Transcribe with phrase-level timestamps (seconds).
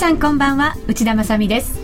[0.00, 1.78] さんこんばんは内田まさです。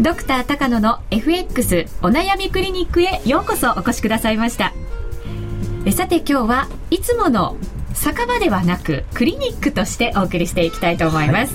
[0.00, 4.74] ドクター高野の FX お悩みクリニックへようこそお越しくださいました。
[5.86, 7.56] えさて今日はいつもの
[7.94, 11.54] 酒場ではなくクリニックとしてお送りしていきたいと思います、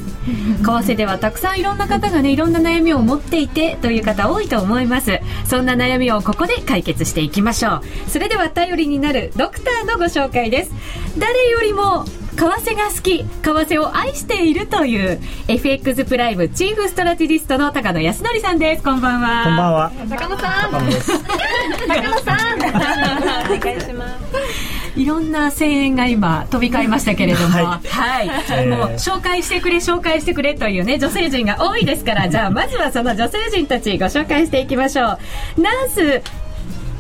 [0.64, 5.20] はい、為替ではたくさんいろんな方がねいろんな悩みを持っていてという方多いと思います。
[5.44, 8.10] そんな悩みをここで解決していきましょう。
[8.10, 10.72] それでは頼りになるドクターのご紹介です。
[11.18, 18.84] 誰よりも為替が好き為替を愛しているという FX プライムチーフストラテジストの高野康則さんです。
[18.84, 19.44] こんばんは。
[19.44, 19.92] こんばんは。
[20.10, 20.72] 高野さん。
[20.72, 20.82] 高
[22.02, 22.58] 野さん。
[23.54, 24.74] お願いします。
[24.96, 27.82] いろんな声援が今飛び交いましたけれども、は
[28.24, 32.30] い、はい、もう紹介してくれ紹介してくれというね女性陣が多いですから。
[32.30, 35.18] じゃあまずはその女性陣たちご紹介していきましょ
[35.58, 35.62] う。
[35.62, 36.22] ナース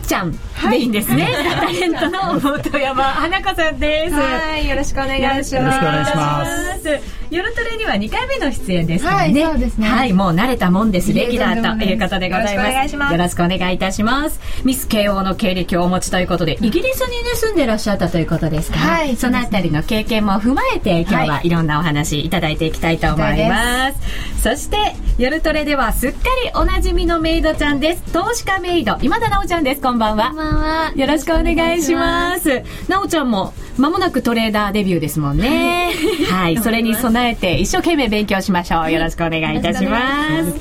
[0.07, 0.37] ちゃん
[0.69, 9.43] でいいんですね、はい、タレントの本山花子さんですはいよろしくお願いしますよろしくお願いします夜トレには2回目の出演ですからね。
[9.43, 9.87] はい、そうですね。
[9.87, 11.13] はい、もう慣れたもんです。
[11.13, 12.95] レギュラーということでございます。
[12.95, 14.39] よろしくお願いいたします。
[14.63, 24.43] ミス慶応の経歴をお持ちということで、イギリスにね、住んでらっしゃったということですから、はい、そのあたりの経験も踏まえて、今日はいろんなお話いただいていきたいと思います。
[24.43, 24.77] そして、
[25.17, 28.13] 夜トレではすっかりおなじみのメイドちゃんです。
[28.13, 29.81] 投資家メイド、今田直ちゃんです。
[29.81, 30.33] こんばんは。
[30.43, 30.93] ばんは。
[30.95, 32.63] よろしくお願いします。
[32.87, 35.93] 直ちゃんも、まもなくトレーダーデビューですもんね。
[36.29, 38.91] はい、それに備えて一生懸命勉強しましょう。
[38.91, 40.53] よろしくお願いいたします。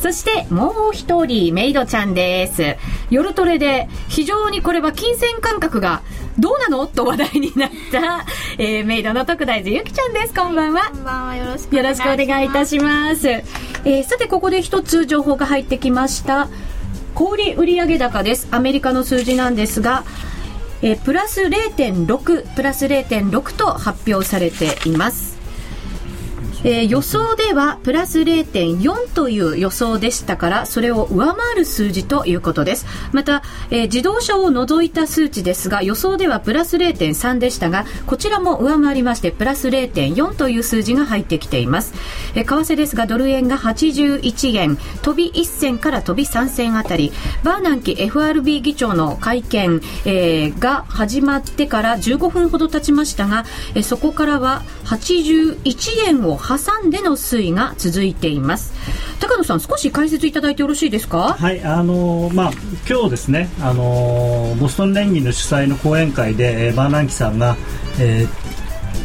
[0.00, 2.76] そしてもう一人メイドちゃんです。
[3.10, 6.02] 夜トレで非常にこれは金銭感覚が
[6.38, 6.86] どうなの？
[6.86, 8.24] と話題になった、
[8.56, 10.34] えー、メイドの徳大寺ゆきちゃんです。
[10.34, 10.90] こんばんは。
[10.90, 11.36] こんばんは。
[11.36, 13.28] よろしくお願いいたします。
[13.28, 16.48] えー、さてここで一つ情報が入ってきました。
[17.14, 18.48] 小売売上高です。
[18.50, 20.04] アメリカの数字なんですが、
[20.82, 25.29] え、プラス0.6プラス0.6と発表されています
[26.64, 32.86] えー、予想ではプラス0.4という予想でしたからそれを上回る数字ということです。
[33.12, 41.94] また、えー、自動車を除いた数値ですが予想ではプラス0.3でしたがこちらも上回りましてプラス0.4という数字が入ってきています、
[42.34, 47.12] えー、為替ですがドル円が81円飛び1銭から飛び3銭あたり。
[47.42, 53.44] バーナンキ FRB 議長の会見、えー、が始まってから15分ほど経ちましたが、
[53.74, 54.62] えー、そこからは
[54.96, 58.72] 81円を挟んでの推移が続いています。
[59.20, 61.36] 高野さん少し解説いただいてよろしいですか？
[61.38, 62.50] はいあのまあ
[62.88, 67.56] 今日ですねあのボストン連銀の主催の講演会で、えー、バーナンキさんが、
[68.00, 68.26] え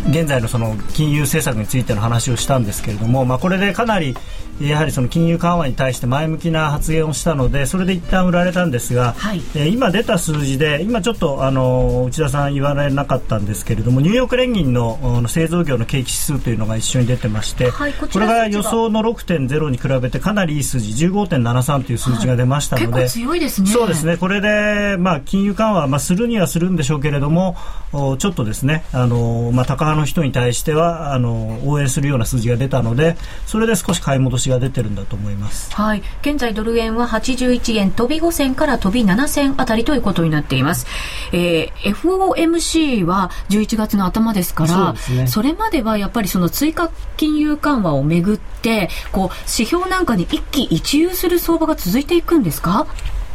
[0.06, 4.16] ー、現在のその金融政策についての話をしたんですけれども、まあ、これでかなり
[4.62, 23.70] やはりその金融緩和に対して前向きな発言をしたのでそれで一旦売られたんですが、はい、えー、今出た数字で今ちょっとあの内田さん言われなかったんですけれどもニューヨーク連銀の製造業の景気指数というのが一緒に出てまして、はい、これが予想の6.0に比べてかなりいい数字15.73という数字が出ましたので、はい、強いですね。
[23.70, 24.18] そうですね。
[24.18, 27.56] これで、まあ、金融緩和、まあ、するにはするんでしょうけれども
[27.92, 35.74] ちょっとですねあの、まあ、高派の人に対してはあの応援するような数字が出たのでそれで少し買い戻しが出てるんだと思います。
[35.74, 36.04] はい。
[36.22, 40.88] 現在ドル円は81円飛び5銭から飛び7銭あたりということになっています。
[41.32, 52.88] えー、FOMC は11月の頭ですから、そ、ね,、それまではやっぱりその追加金融緩和をめぐって、こう指標なんかに一喜一憂する相場が続いていくんですか？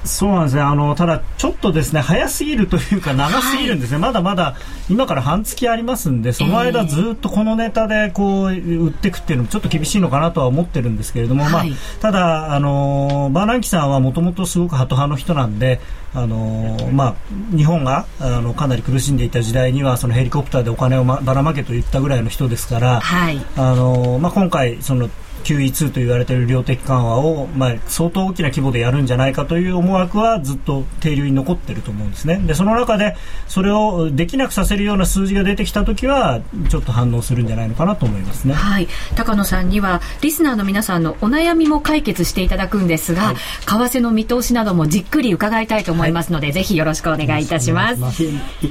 [0.05, 0.63] そうなんですね。
[0.63, 4.57] あのただ、ちょっとですね早すぎるというか長すぎるんですね、はい、まだまだ
[4.89, 15.81] 今から半月ありますんでその間ずっとこのネタでこう売っていくっていうのもちょっと厳しいのかなとは思ってるんですけれども、はい、まあ、ただあのバーナンキさんはもともとすごくハト派の人なんで
[16.13, 25.09] あのまあ、日本があのかなり苦しんでいた時代にはそのヘリコプターでお金をばらまけと言ったぐらいの人ですから、はい、あのまあ、今回その
[25.41, 32.39] QE2 と言われている量的緩和を、まあ、相当大きな規模でやるんじゃないかという思惑はずっと停留に残っていると思うんですね。
[32.47, 33.17] でその中で
[33.49, 48.01] それをできなくさせるような数字が出てきた時はちょっと反応するんじゃないのかなと思いますね、はい、高野さんにはリスナーの皆さんのお悩みも解決していただくんですが、はい、為替の見通しなどもじっくり伺いたいと思いますので、はい、ぜひよろしくお願いいたします。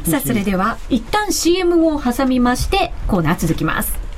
[0.09, 4.08] さあそれでは一旦 CM を挟みましてコーナー続きます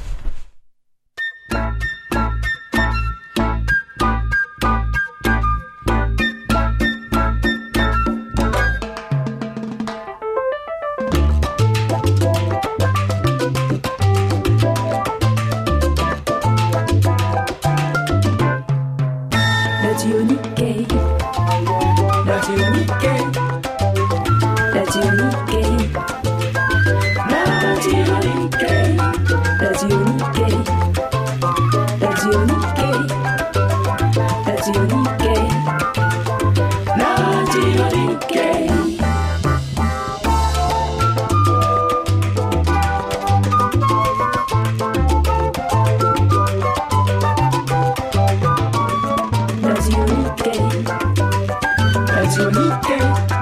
[52.38, 53.41] ラジ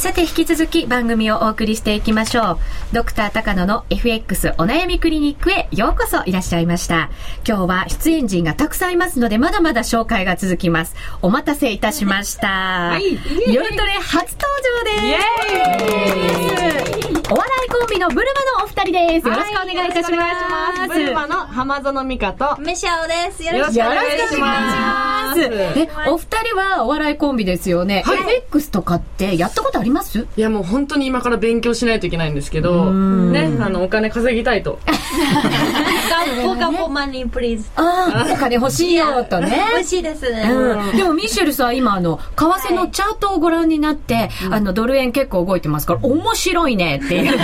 [0.00, 2.58] さて引き続き番組をお送りしていきましょう。
[2.94, 7.10] ドクター高野の FX お悩みクリニックへようこそいらっしゃいました。
[7.46, 10.94] 今日は出演陣がたくさんいますのでまだまだ紹介が続きます。
[11.20, 12.98] お待たせいたしました、
[13.46, 14.90] 夜トレ初登場で
[16.88, 17.30] す。
[17.30, 18.26] お笑いコンビのブル
[18.56, 19.28] マのお二人です。
[19.28, 20.28] よろしくお願いいたしま
[20.82, 23.44] す、ブルマの浜園美香と、メシャオです。
[23.44, 25.40] よろしくおお願いしまます。
[25.40, 28.02] え、お二人はお笑いコンビですよね。
[28.04, 29.89] FX とかってやったことあります？
[30.36, 34.78] いやもう本当に今から勉強しないといけないんですけど、ね、あの、お金稼ぎたいと。
[36.10, 37.68] ガンポガポマニープリーズ。
[37.76, 39.60] ああ、お金欲しいよとね。
[39.74, 40.48] 美味しいですね。
[40.50, 47.38] うん、でもミシェルさん今あの為替のチャートをご覧になって、あのドル円結構動いてますから面白いねっていう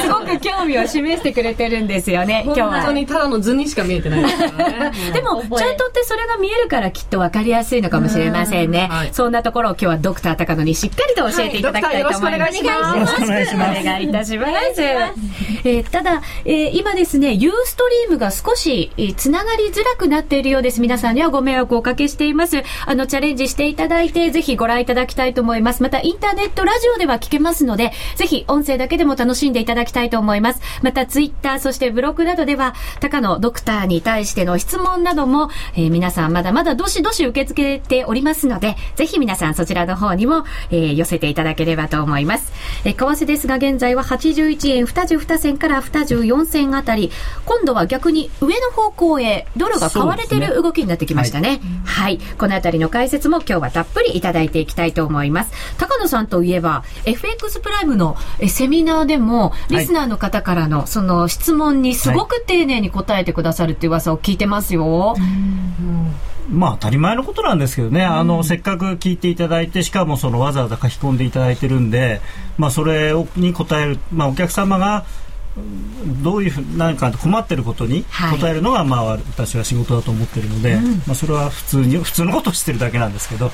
[0.00, 2.92] すごく興味を示してくれてるんですよね 今日本当は。
[2.92, 4.92] にただの図にしか見えてないですからね。
[5.12, 8.88] でも、チャートってそれが見えるからきっと分かりやすいのかもしれませんね。
[8.90, 12.40] はいそんなところを今日はドクター高野にしっかりと教えていただきたいと思います。
[12.42, 14.82] はいしくお願いしますお願いいたします。
[15.64, 20.80] えーただ、えー今ですね、ユーストリームが少し、えーつながりづらくなっているようです。
[20.80, 22.62] 皆さんにはご迷惑をおかけしています。
[22.86, 25.82] あの、チャレンジしていただいて、ぜひご覧いただきたいと思います。
[25.82, 30.60] また、インターネットラジオでは聞けますので、ぜひ音声だけでも楽しんでいただきたいと思います。
[30.82, 42.52] また、ツイッター、そしてブログなどでは、高野ドクターに対しての質問なども、えー皆さんまだまだどしどし受け付けておりますので、ぜひ皆さんそちらの方にも、えー寄せていただければと思います。
[42.84, 47.12] えー為替ですが、現在は81円22銭から24銭あたり、
[47.44, 51.60] 今度は逆に上の方向へドルが買われてそうですねる動きになってきましたね。
[51.84, 52.18] はい。
[52.38, 55.52] このあたりの解説も今日はたっぷりいただいていきたいと思います。
[55.78, 65.16] 高野さんといえば、FX プライムのえセミナーでも、リスナーの方からのその質問にすごく丁寧に答えてくださるっていう噂を聞いてますよ。
[66.50, 72.20] まあ当たり前のことなんですけどね、あのせっかく聞いていただいてしかもそのわざわざ書き込んでいただいてるんで、
[72.56, 75.27] まあ、それをに答える、まあ、お客様がうん
[76.22, 83.50] どういうふう何か困ってることにはい答えるのが、まあ、私は仕事だと思ってるので、まあ、それは普通に 普通のことをしてるだけなんですけど、は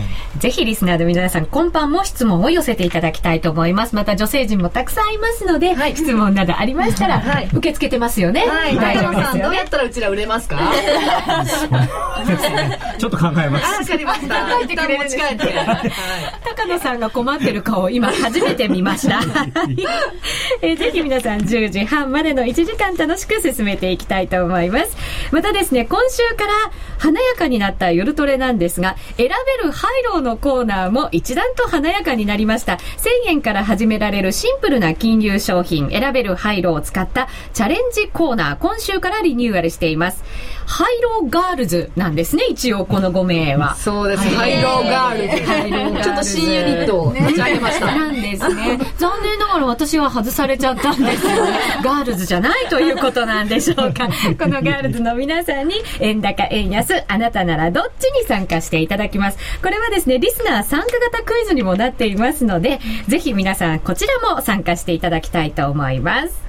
[0.00, 3.94] い、ぜひリスナーの皆さん、今般も質問を寄せていただきたいと思います。
[3.94, 8.46] また女性陣もたくさんいますので、質問などありましたら、はい受け付けてますよね。
[8.46, 9.64] はい、大丈高野さん、夫ですよねどうや。
[9.64, 10.58] ったらうちら売れますか？
[12.98, 13.80] ちょっと考えます。
[13.80, 14.60] わかりました。
[14.60, 15.58] 一旦持ち帰って。
[15.58, 15.92] はい
[16.54, 19.20] 高野さんが困ってる顔を今初めて見ました。
[20.62, 24.96] えーぜひ皆さん10時半までの1時間楽しく進めていきたいと思います。
[25.32, 26.52] またですね、今週から
[26.98, 32.74] 華やかになった夜トレなんですが、選べるハイローのコーナーも一段と華やかになりました。
[32.74, 32.78] 1000
[33.28, 40.22] 円から始められるシンプルな金融商品、選べるハイローを使ったチャレンジコーナー、今週からリニューアルしています。
[40.72, 43.74] ハイローガールズなんですね、一応この5名は。
[43.74, 44.22] そうです。
[44.34, 46.02] ハイローガールズ。
[46.02, 47.86] ちょっと新ユニットを立ち上げました。
[47.94, 48.78] なんですね。
[48.96, 51.58] 残念ながら私は外されちゃったんですよね。
[51.84, 54.08] ガールズじゃないということなんでしょうか。
[54.38, 59.38] このガールズの皆さんに、円高、円安、あなたならどっちに参加していただきます。
[59.62, 66.40] これはですね、リスナー参加型クイズにもなっていますので、ぜひ皆さんこちらも参加していただきたいと思います。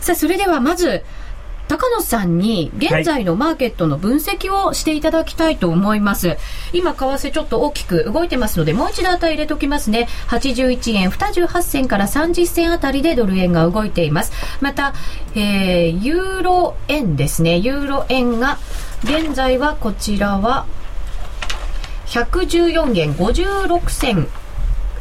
[0.00, 1.02] さあ、それではまず、
[1.70, 6.36] 高野さんに現在のマーケットの分析をしていただきたいと思います。
[6.72, 10.08] 今、為替ちょっと大きく動いてますので、もう一度値入れときますね。
[10.30, 14.32] 81円28銭から30銭あたりでドル円が動いています。
[14.60, 14.94] また、
[15.36, 17.58] えー、ユーロ円ですね。
[17.58, 18.58] ユーロ円が、
[19.04, 20.66] 現在はこちらは、
[22.06, 24.26] 114円56銭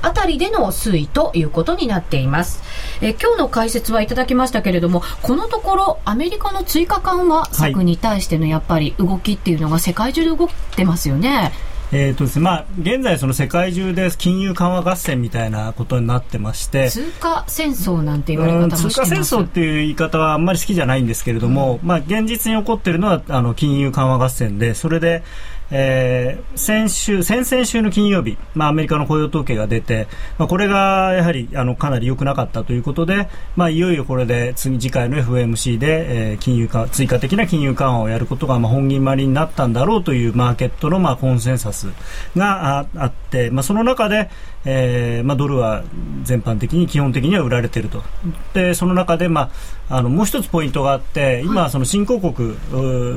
[0.02, 2.64] あたりでの推移ということになっています。
[3.02, 11.52] えー今日の解説はいただきましたけれども、このところアメリカの追加緩和策に対してのやっぱり動きっていうのが世界中で動いてますよね。
[11.92, 18.94] えーとですねまあ、現在、その世界中で金融緩和合戦みたいなことになってまして、通貨戦争なんて言われ方うんもしてます。
[18.94, 25.24] 通貨戦争っていう言い方はあんまり好きじゃないんですけれども、まあ、現実に起こっているのはあの金融緩和合戦でそれで、
[25.72, 30.08] えー先週、先々週の金曜日、まあ、アメリカの雇用統計が出て、
[30.38, 41.88] まあ、これがやはりあのかなり良くなかったということで、まあ、いよいよこれで次次回の FOMC で、えー金融化追加的な金融緩和をやることがまあ本気まりになったんだろうというマーケットのまあコンセンサス
[42.36, 44.30] がああって、まあ、その中で、
[44.66, 45.84] えーまあ、ドルは
[46.24, 48.04] 全般的に基本的には売られていると
[48.54, 49.52] でその中で、ま
[49.90, 52.58] あ、あのもう一つポイントがあって今、その新興国、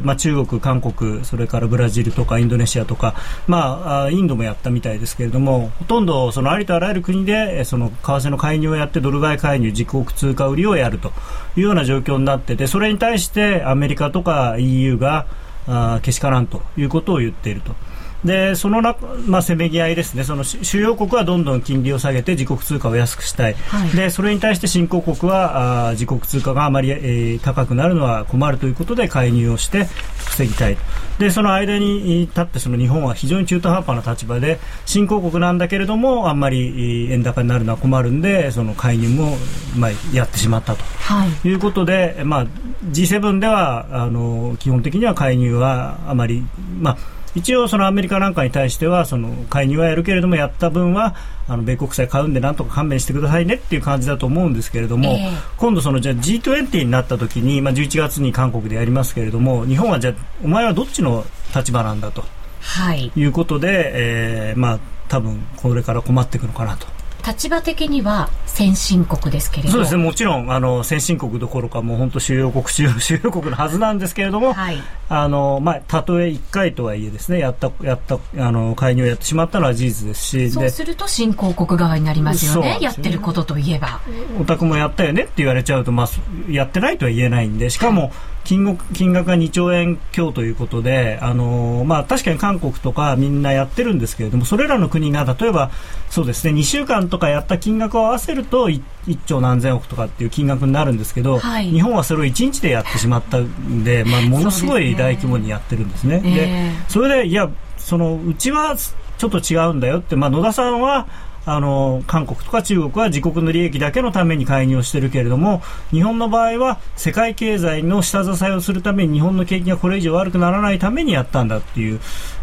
[0.03, 3.15] まあ、中国、韓国それからブラジルとかインドネシアとか、
[3.49, 11.13] まあ、あインドもやったみたいですけれどもほとんどそのありとあらゆる国でえーその為替の介入をやってドル買い介入自国通貨売りをやると
[11.57, 15.27] いうような状況になっててそれに対してアメリカとか EU が
[15.67, 17.75] あーけしからんということを言っていると。
[18.25, 29.87] でその中、まあ、せめぎ合いですね、その主主要国はどんどん金利を下げて自国通貨を安くしたい、はいでそれに対して新興国はあー自国通貨があまり、えー高くなるのは困るということで介入をして
[30.17, 30.77] 防ぎたい
[31.19, 39.37] でその間にえー立ってその日本は非常に中途半端な立場で新興国なんだけれどもあんまりえー円高になるのは困るんでその介入も、
[39.77, 40.85] まあ、やってしまったと。
[40.85, 41.31] はい。
[41.31, 42.47] ということで、まあ、
[42.91, 46.45] G7 ではあの基本的には介入はあまり、
[46.81, 46.97] まあ、
[47.35, 51.15] 一応、そのアメリカなんかに対してはその介入はやるけれどもやった分は
[51.49, 61.25] あの米国債買うんでなんとか勘弁してくださいねっていう感じだと思うんですけれども、ええ今度そのじゃあ G20 になった時に、まあ、11月に韓国でやりますけれども日本はじゃあお前はどっちの
[61.55, 62.25] 立場なんだと
[62.61, 63.11] はい。
[63.15, 66.87] いうことで、えーまあ、多分これから困っていくのかなと。
[67.27, 74.83] 立場的には先進国ですけれどそうですね、もちろんあの先進国どころかもう本当主要国主要 主要国のはずなんですけれども、はい。
[75.09, 82.79] あのまあ、たとえ1回とはいえですねやったやったあの介入をやってしまったのは事実ですしそうですると新興国側になりますよね。
[82.79, 84.01] ねやってることといえば。
[84.41, 88.11] お宅もやったよねって言われちゃうと、まあ、そやってないとは言えないんでしかも
[88.45, 95.71] 金額金額が2兆円強ということで、あのまあ、確かに韓国とかみんなやってるんですけれどもそれらの国が例えば
[96.11, 98.83] そうですね2週間とかやった金額を合わせると 1,
[99.27, 101.71] 兆何千億とかっていう金額になるんですけど、はい。
[101.71, 106.21] 日本はそれを1日でやってしまったんで、まあ、 ものすごい大規模にやってるんですね。
[106.25, 106.35] ええ。
[106.35, 111.07] でそれでいやそのうちはちょっと違うんだよって、まあ、野田さんは
[111.45, 122.01] あの韓国とか中国は自国の利益だけのために介入をしているけれども日本の場合は世界経済の下支えをするために日本の景気がこれ以上悪くならないためにやったんだっていう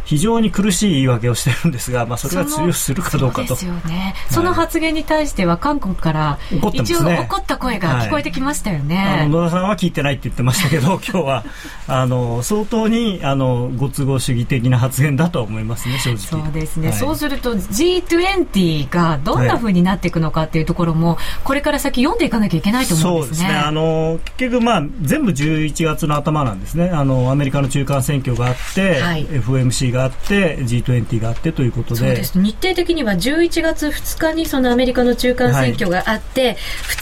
[0.09, 4.15] 非常に苦しい言い訳をしてるんですが、まあ、それが通用するかどうかとそうですよね。
[4.31, 6.39] その発言に対しては韓国から
[6.73, 9.27] 一応ね怒った声が聞こえてきましたよあね。
[9.29, 11.43] の野田さんは聞いてないって言ってましたけど 今日は
[11.87, 23.27] あの相当にあのご都合主義的な発言だとは思いますね正直そうですね、はいそうすると G20 がどんな風になっていくのかっていうところも、これから先読んでいかなきゃいけないと思うんでね。
[23.27, 23.55] そうですすね。
[23.55, 26.89] あの結局まあ全部11月の頭なんですね。
[26.89, 31.99] あのアメリカの中間選挙があって、はい FOMC があって G20 があってということで。
[31.99, 32.39] そうです。
[32.39, 36.57] 日程的には11月2日にそのアメリカの中間選挙があって、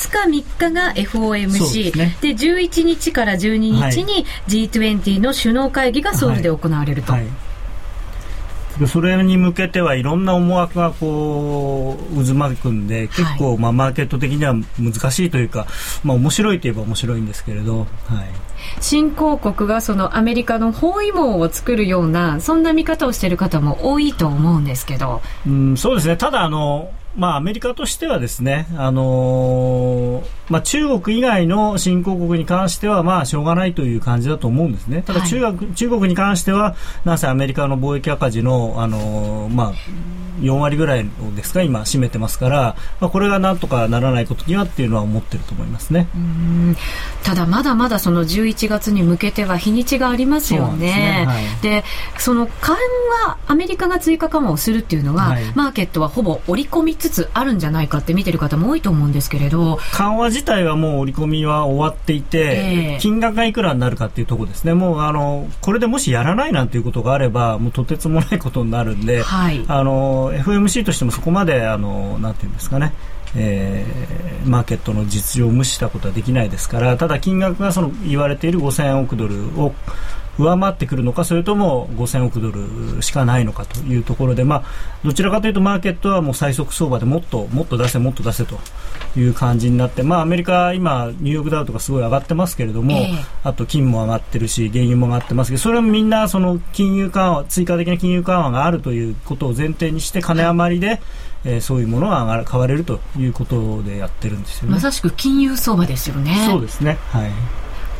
[0.09, 2.17] 2日3日が FOMC すね。
[2.21, 7.25] で11日から12日に G20 の首脳会議がソウルで行われると、はい。
[8.85, 15.65] それに向けてはいろんな思惑がこう渦巻くんで結構まあマーケット的には難しいというか、
[16.03, 17.87] まあ面白いといえば面白いんですけれど、はい、
[18.81, 26.17] 新興国がそのアメリカの包囲網を作るようなそんな見方をしている方も多いと思うんですけどうん、そうですね。
[26.17, 35.01] ただあのまあ、アメリカとしてはですね、あのーまあ、中国以外の新興国に関しては、まあ、しょうがないという感じだと思うんですね。
[35.01, 39.73] ただはい中国、中国に関しては、なんせアメリカの貿易赤字の、あのーまあ、
[40.41, 46.07] 4割ぐらいをですか、今、占めてますから、まあ、これがなんとかならないことにはっていうのは思ってると思いますね。
[46.15, 46.77] うん
[47.23, 51.43] ただまだまだその11月に向けては日にちがありますよそうなんですねねはい。
[51.61, 51.83] で
[52.17, 52.77] その緩
[53.25, 59.79] 和アメリカが追加緩和をするっていうのは、はいマーケットはほぼ織り込みつつあるんじゃないかって見てる方も多いと思うんですけれど。
[59.93, 62.97] 緩和自体はもう織り込みは終わっていて、ええ。
[62.99, 64.73] 金額がいくらになるかっていうところですね。
[64.73, 69.63] もうあの、これでもしやらないなんていうことがあれば、もうとてつもないことになるんで、はい。
[69.67, 72.93] あの、FMC としてもそこまで、あの、なんていうんですかね、
[73.35, 79.73] えーマーケットの実情を無視したことはできないですから、ただ金額がその言われている5000億ドルを
[80.37, 84.63] 上回ってくるのか、それとも5000億ドルしかないのかというところで、まあ、
[85.03, 88.59] どちらかというとマーケットはもう最速相場でもっともっと出せ、もっと出せと
[89.17, 93.07] いう感じになって、まあ、アメリカ、今、ニューヨークダウとかすごい上がってますけれども、ええ。
[93.43, 101.01] あと金も上がってるし、原油も上がってますけど、それもみんなその金融緩和、追加的な金融緩和があるということを前提にして、金余りで、
[101.47, 104.71] えーそういうものが上がる買われるということでやってるんですよね。
[104.73, 106.45] まさしく金融相場ですよね。
[106.45, 106.97] そうですね。
[107.11, 107.31] はい。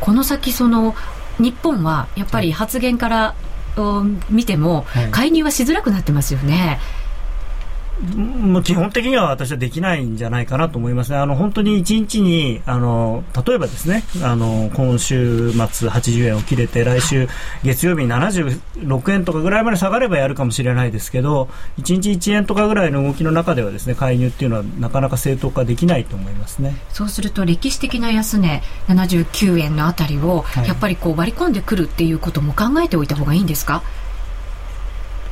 [0.00, 0.94] この先その
[1.38, 3.34] 日本はやっぱり発言から
[3.78, 6.78] を見ても、はい介入はしづらくなってますよね。
[8.00, 11.18] もう基本的には私はできないんじゃないかなと思いますね。
[11.18, 17.28] あの本当に1日にあの例えばですね、あの今週末80円を切れて来週
[17.64, 26.76] 月曜日に76円とかぐらいまで下がればやるかもしれないですけど、1日1円とかぐらいの動きの中ではですね介入っていうのはなかなか正当化できないと思いますね。
[26.90, 33.82] そうすると歴史的な安値79円のあたりを、はいやっぱりこう割り込んでくるっていうことも考えておいた方がいいんですか？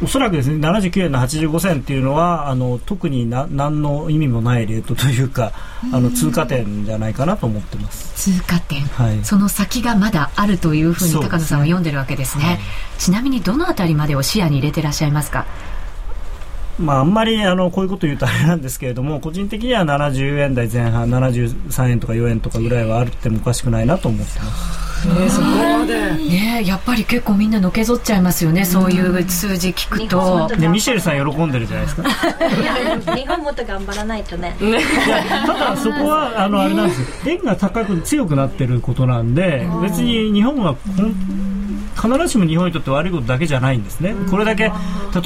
[0.03, 5.53] おそらくですね79円の85銭っていうのはあの特にな何の意味もないレートというか
[5.93, 8.31] あの通過点じゃないかなと思ってます。
[8.33, 9.25] 通過点、はい。
[9.25, 12.45] その先がまだあるというふうに高野さんは読んでるわけですね。
[12.45, 12.59] はい。
[12.99, 15.47] ちなみにどのあたりまでを視野に入れてらっしゃいますか？
[16.79, 24.87] まあ、あんまりあのこういうこと言うとあれなんですけれども個人的には70円台前半73円とか4円とかぐらいはあるってもおかしくないなと思ってます。
[25.07, 25.95] えーそこまで。
[26.17, 32.03] ねえやっぱり結構みんなのけぞっちゃいますよね、そういう数字聞く日と本とでミシェルさん喜んでるじゃないですか。
[32.03, 34.57] いや日本もっと頑張らないとね。
[35.47, 37.07] ただそこはあのあれなんですよ。
[37.27, 41.66] 円が高く強くなってることなんで別に日本はほん
[41.97, 44.73] 必ずしも日本にとって悪いことだけじゃないんですね、これだけ例え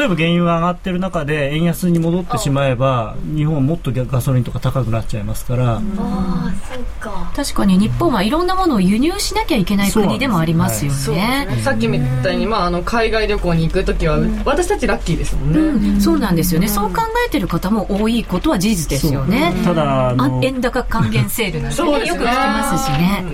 [0.08, 7.32] ば原油が上がってる中で円安に戻ってしまえば日本はもっとガソリンとか高くなっちゃいますから、ああ、そっか。
[7.34, 11.46] 確かに日本はいろんなものを輸入しなきゃいけない国でもありますよそうですね。
[11.46, 19.52] ねさっきみたいに、まあ、あの海外旅行に行くときは、私たちラッキーですもんね、うん、そうなんですよね、そう考えてる方も多いことは事実ですよね。
[19.64, 23.24] ただああの円高還元セールなんて、ねよく聞きますしね。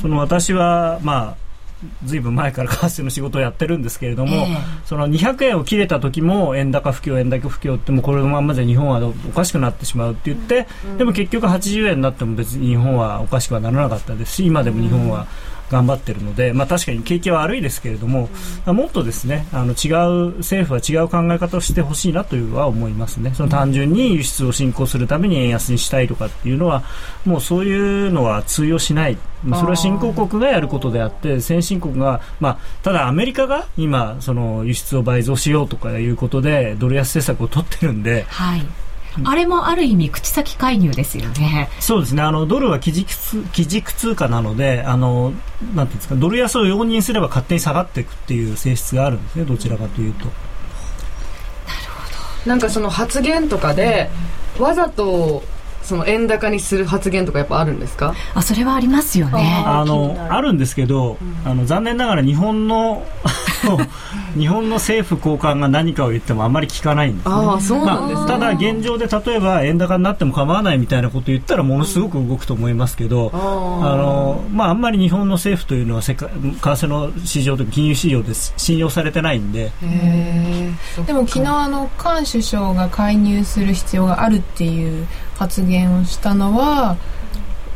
[0.00, 1.47] その私は、まあ、
[2.04, 4.56] ずいぶん前から為替の仕事をやってるんですけれども、ええ。
[4.84, 10.66] その200円を切れた時も円高不況、円高不況ってもうこれのまんまじゃ日本はおかしくなってしまうって言って、
[10.96, 15.26] でも結局80円になっても別に日本はおかしくはならなかったですし今でも日本は
[15.70, 18.28] 頑張ってるので、まあ、確かに景気は悪いですけれども、
[18.66, 19.92] もっとですねあの違
[20.32, 23.32] う政府は違う考え方をしてほしいなというは思いますね。
[23.34, 26.84] その単純に輸出を進行するために円安にしたいとかっていうのは
[27.24, 38.62] もうそういうのは通用しない、まあそれは新興国がやることであって先進国が、まあ、ただアメリカが今その輸出を倍増しようとかいうことでドル安政策を取ってるんではい。
[39.24, 41.68] あれもある意味口先介入ですよね。
[41.80, 45.32] そうですねあのドルは基軸通基軸通貨なのであの
[45.74, 50.26] なんていうんですかドル安を容認すれば勝手に下がっていくっていう性質があるんですねどちらかというと。
[52.46, 54.10] なんかその発言とかで
[54.58, 55.42] わざと
[55.88, 58.14] その円高にする発言とかやっぱあるんですか？
[58.34, 59.64] あ、それはありますよね。
[59.66, 63.06] あのあるんですけど、あの残念ながら日本の
[64.36, 67.34] 日本の政府高官が何かを言ってもあんまり聞かないんですね。
[67.34, 79.72] ああそうなんですね、まあ、ただ現状で例えば円高になっても構わないみたいなことを言ったらものすごく動くと思いますけど、あのまあ、あんまり日本の政府というのは世界為替の市場とか金融市場で信用されてないんで、
[81.06, 85.06] でも昨日あの菅首相が介入する必要があるっていう
[85.38, 86.96] 発言をしたのは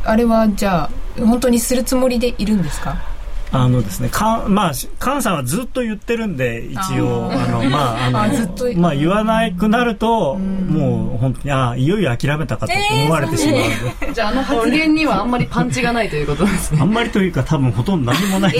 [0.03, 3.12] あれはじゃあ本当にするつもりでいるんですか？
[3.53, 18.55] あのですね、かまあ、し菅さんはずっと言ってるんで、一応、あの、まあ、あの、あずっとまあ、言わなくなると、もう、本当に、ああ、いよいよ諦めたかと思われてしまうので、じゃああの発言にはあんまりパンチがないということですねあんまりというか、多分ほとんど何もない。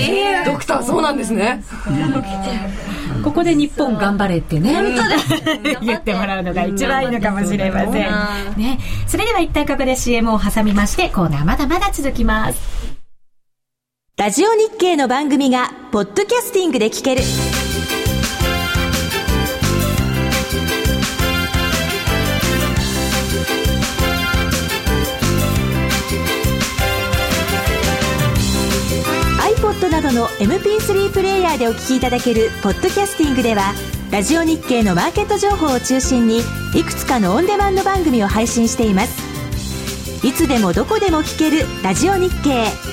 [0.46, 1.64] ドクターそうなんですね
[3.24, 4.76] ここで日本頑張れってね。
[5.82, 7.92] 言ってもらうのが一番いいのかもしれません。
[8.58, 8.80] ね。
[9.08, 12.93] それでは一旦ここで CM を挟みまして、コーナーまだまだ続きます。
[14.24, 17.22] ラジオ日経の番組がポッドキャスティングで聞ける。
[29.42, 33.74] iPod などの MP3 プレイヤーでお聞きいただけるポッドキャスティングでは
[34.10, 36.40] ラジオ日経のマーケット情報を中心に
[36.74, 39.22] いくつかのオンデマンド番組を配信しています。
[40.26, 42.93] いつでもどこでも聞けるラジオ日経。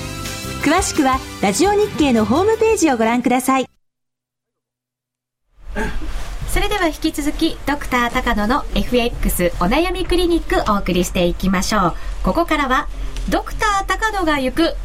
[0.63, 3.65] 詳しくはラジオ日経のホームページをご覧ください
[6.49, 11.93] それでは引き続き、ドクター高野の FX お悩みクリニックお送りしていきましょう。
[12.23, 12.89] ここからは、
[13.29, 14.75] ドクター高野が行く、は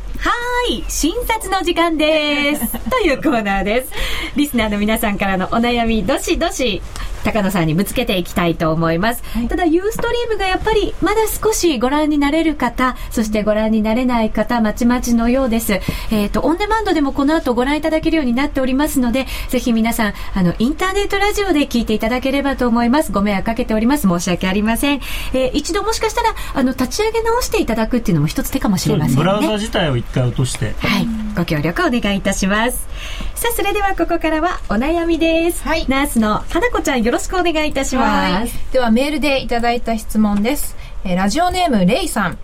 [0.70, 2.78] ーい、診察の時間です。
[2.88, 3.92] というコーナーです。
[4.36, 6.80] リスナーの皆さんからのお悩み、どしどし、
[7.26, 15.80] 高野さんにぶつけていきたいと思います、ただユーストリームがやっぱりまだ少しご覧になれる方そしてご覧になれない方まちまちのようです。
[16.12, 23.10] えっ、とオンデマンドでもこの後ご覧いただけるようになっておりますのでぜひ皆さんあのインターネットラジオで聞いていただければと思います。
[23.10, 24.06] ご迷惑かけております。
[24.06, 25.00] 申し訳ありません、
[25.32, 29.22] えー一度もしかしたらあの立ち上げ直していただくっていうのも一つ手かもしれませんね。
[29.22, 30.74] ブラウザ自体を一回落として。
[30.78, 32.86] はい、ご協力お願いいたします。
[33.34, 35.62] さあ、それではここからはお悩みです。
[35.62, 35.86] はい。
[35.88, 38.72] ナースの花子ちゃんよろしくお願いいたします。
[38.72, 42.38] ではメールでいただいた質問です、えーラジオネームレイさん。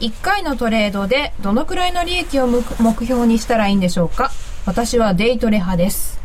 [0.00, 4.30] 1回のトレードでどのくらいの利益を目目標にしたらいいんでしょうか？
[4.66, 6.20] 私はデイトレ派です。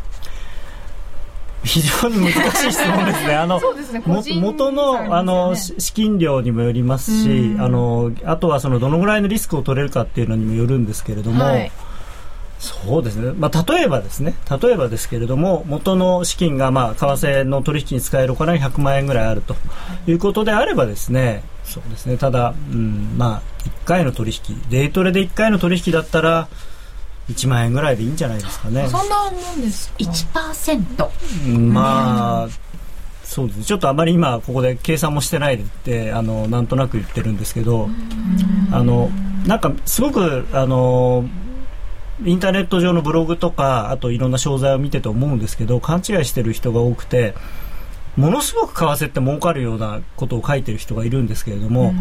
[1.63, 3.35] 非常に難しい質問ですね。
[3.37, 4.01] あの、そうですね。
[4.05, 11.71] 元の、あの、し資金量にもよりますし、あの、あとはその、どのぐらいのリスクを取れるかっていうのにもよるんですけれども、はい
[12.59, 13.31] そうですね。
[13.37, 19.55] まあ、例えばですね、例えばですけれども、元の資金が、まあ、為替の取引に使えるお金が100万円ぐらいあると
[20.07, 22.17] いうことであればですね、そうですね。
[22.17, 23.41] ただ、うん、まあ、
[23.83, 26.49] 1回の取引、デイトレで1回の取引だったら、
[27.29, 28.87] 1万円ぐらいでいいんじゃないですかね。
[28.89, 31.09] そんなもんですか？1%。
[31.47, 32.47] うんまあ、
[33.23, 33.63] そうですね。
[33.65, 37.87] ちょっとあまり今ここで計算もしてないでって、あの、なんとなく言ってるんですけど、
[38.71, 39.09] あの、
[39.45, 41.23] なんかすごく、あの、
[42.25, 47.33] インターネット上のブログとか、あといろんな商材を見てて思うんですけど、勘違いしてる人が多くて、
[48.17, 51.93] ものすごく為替って儲かるようなことを書いてる人がいるんですけれども、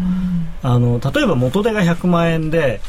[0.61, 2.81] あの例えば元手が100万円で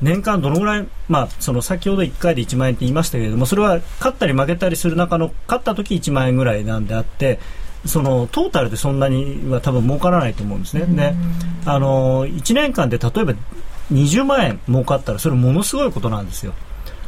[0.00, 7.40] 年間どのぐらい、まあ、その先ほど1回で1万円って言いましたけれどもそれは勝ったり負けたりする中の勝った時1万円ぐらいなんであって
[7.84, 10.84] そのトータルでそんなには多分儲からないと思うんですね。
[10.86, 11.14] で
[11.64, 13.34] あの1年間で例えば
[13.92, 16.54] 20万円儲かったらそれものすごいことなんですよ。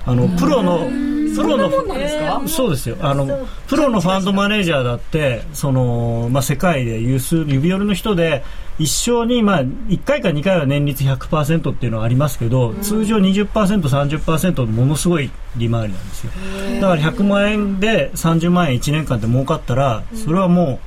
[0.06, 0.88] あのプロの
[1.34, 2.96] プロのそうですよ。
[3.00, 8.42] あのプロのファンドマネージャーだってその、まあ、世界で有数指折りの人で
[8.78, 16.32] 一生に、まあ、1回か2回は年率100%っていうのはありますけど、通常 20%30% のものすごい利回りなんですよ。
[16.80, 20.80] だから100万円で30万円1年間で儲かったらそれはも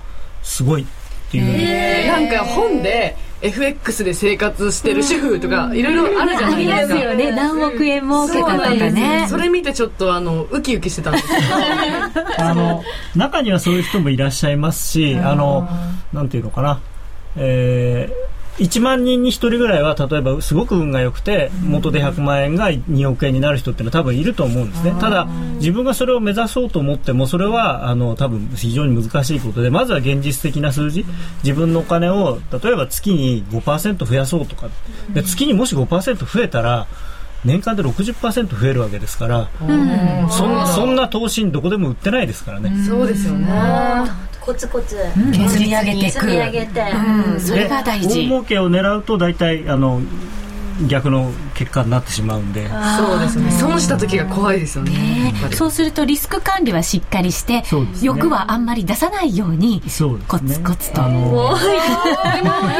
[0.43, 0.85] うすごいっ
[1.31, 6.95] ていう、なんか本で FX で生活してる主婦とかいろいろあるじゃありないでか。
[6.95, 7.31] ますすよね。
[7.31, 9.27] 何億円儲けたとかそうなんですねよ。
[9.27, 11.39] それ見てちょっとあのウキウキしてたんですけど
[12.39, 12.83] あの
[13.15, 15.67] 中にはそういう人もいらっしゃいますし、あの
[16.13, 16.79] なんていうのかな、
[17.35, 24.95] えー1万人に1人ぐらいは例えばすごく運が良くて元で100万円が2億円になる人っていうのは多分いると思うんですね。
[24.99, 31.05] ただ自分がそれを目指そうと思ってもそれはあの多分非常に難しいことでまずは現実的な数字。
[31.43, 34.69] 自分のお金を例えば月に5%増やそうとか。
[35.13, 36.87] で月にもし5%増えたら
[37.45, 39.49] 年間で60%増えるわけですから、
[40.29, 42.71] そんそんな投資にどこでも売ってないですからね。
[42.87, 43.47] そうですよね。
[44.39, 44.97] コツコツ。
[45.49, 46.11] 積み上げていく。
[46.11, 46.81] 積み上げて。
[46.81, 48.25] うん、それが大大事。
[48.25, 50.01] 儲けを狙うと大体あの
[50.87, 52.67] 逆の結果になってしまうんで。
[52.97, 53.51] そうですね。
[53.51, 55.25] 損した時が怖いですよね。
[55.25, 55.55] やっぱり。
[55.55, 57.63] そうするとリスク管理はしっかりして、ね。
[58.01, 60.25] 欲はあんまり出さないように、そうですね。
[60.27, 61.03] コツコツと。
[61.03, 61.47] あのでも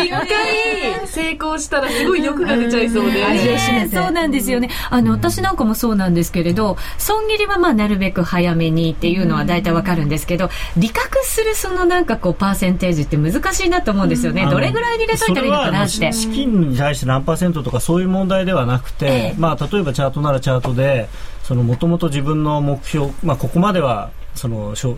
[0.04, 3.14] 一回成功したらすごい欲が出ちゃいそうで。
[3.14, 4.70] ねそうなんですよね。
[4.90, 14.48] あの、私なんかもそうなんですけれど、損切りはまあなるべく早めにっていうのは大体わかるんですけど、利確するそのなんかこうパーセンテージって難しいなと思うんですよね。
[14.50, 16.12] どれぐらいに入れといたらいいのかなって。
[16.14, 21.10] 資金に対して何パーセントとかそういう問題ではなくて、ええまあ、例えばチャートならチャートで
[21.50, 24.98] もともと自分の目標、まあ、ここまではそのしょ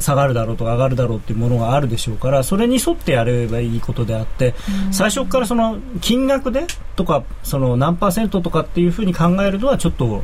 [0.00, 4.54] 下がるだろうとか上がるだろうっていうものがあるでしょうからそれに沿ってやればいいことであって、
[4.90, 10.22] 最初からその金額でとかその何パーセントとかっていうふうに考えるのはちょっと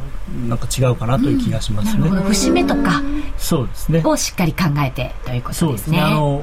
[0.49, 2.09] なんか違うかなという気がしますね。
[2.09, 3.03] 節目とか
[3.37, 5.55] そうですねをしっかり考えてということでね。
[5.55, 6.01] そうですすね。
[6.01, 6.43] あの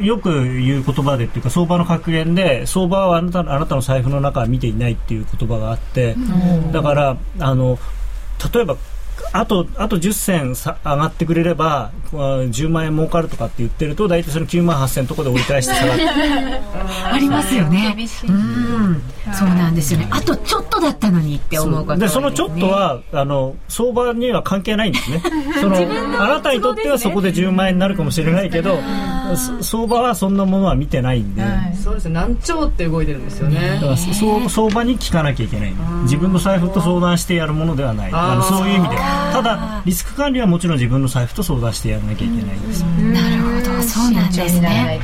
[0.00, 6.16] よく言う言葉でっていうか相場の格言で相場はあなたのあなたの財布の中は見ていないっていう言葉があって、
[6.72, 7.78] だからあの
[8.52, 8.76] 例えば
[9.32, 16.04] あとあと10銭さ上がってくれればあ10万円儲かるとかって言ってると大体その9万8000とこで折り返して下がって
[17.12, 17.96] ありますよね。
[18.28, 20.08] うん、そうなんですよね。
[20.10, 25.22] あとちょっとだったのにって思うことでそのちょっとはあの相場には関係ないんですね。
[25.60, 25.76] その
[26.18, 28.80] あなたにとってはそこで10万円になるかもしれないけどそ
[29.36, 31.42] 相場はそんなものは見てないんで。
[31.42, 31.76] はい。
[31.76, 32.14] そうですね。
[32.14, 33.74] 何兆って動いてるんですよね。
[33.74, 35.74] だからそう相場に聞かなきゃいけない。
[36.02, 38.10] 自分の財布と相談してやるものではない。
[38.12, 38.96] あそういう意味で。
[38.96, 45.00] ただリスク管理はもちろん自分の財布と相談してやらなきゃいけないですなるほど、そうなんですね。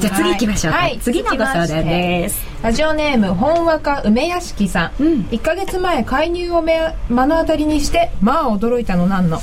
[0.00, 0.78] じゃあ次行きましょうか。
[0.78, 0.98] はい。
[1.00, 2.40] 次のご相談です。
[2.62, 5.12] ラジオネーム本和歌梅屋敷さん、うん。
[5.30, 9.06] 1ヶ月前介入を目目の当たりにしてまあ驚いたの。
[9.06, 9.40] なんの？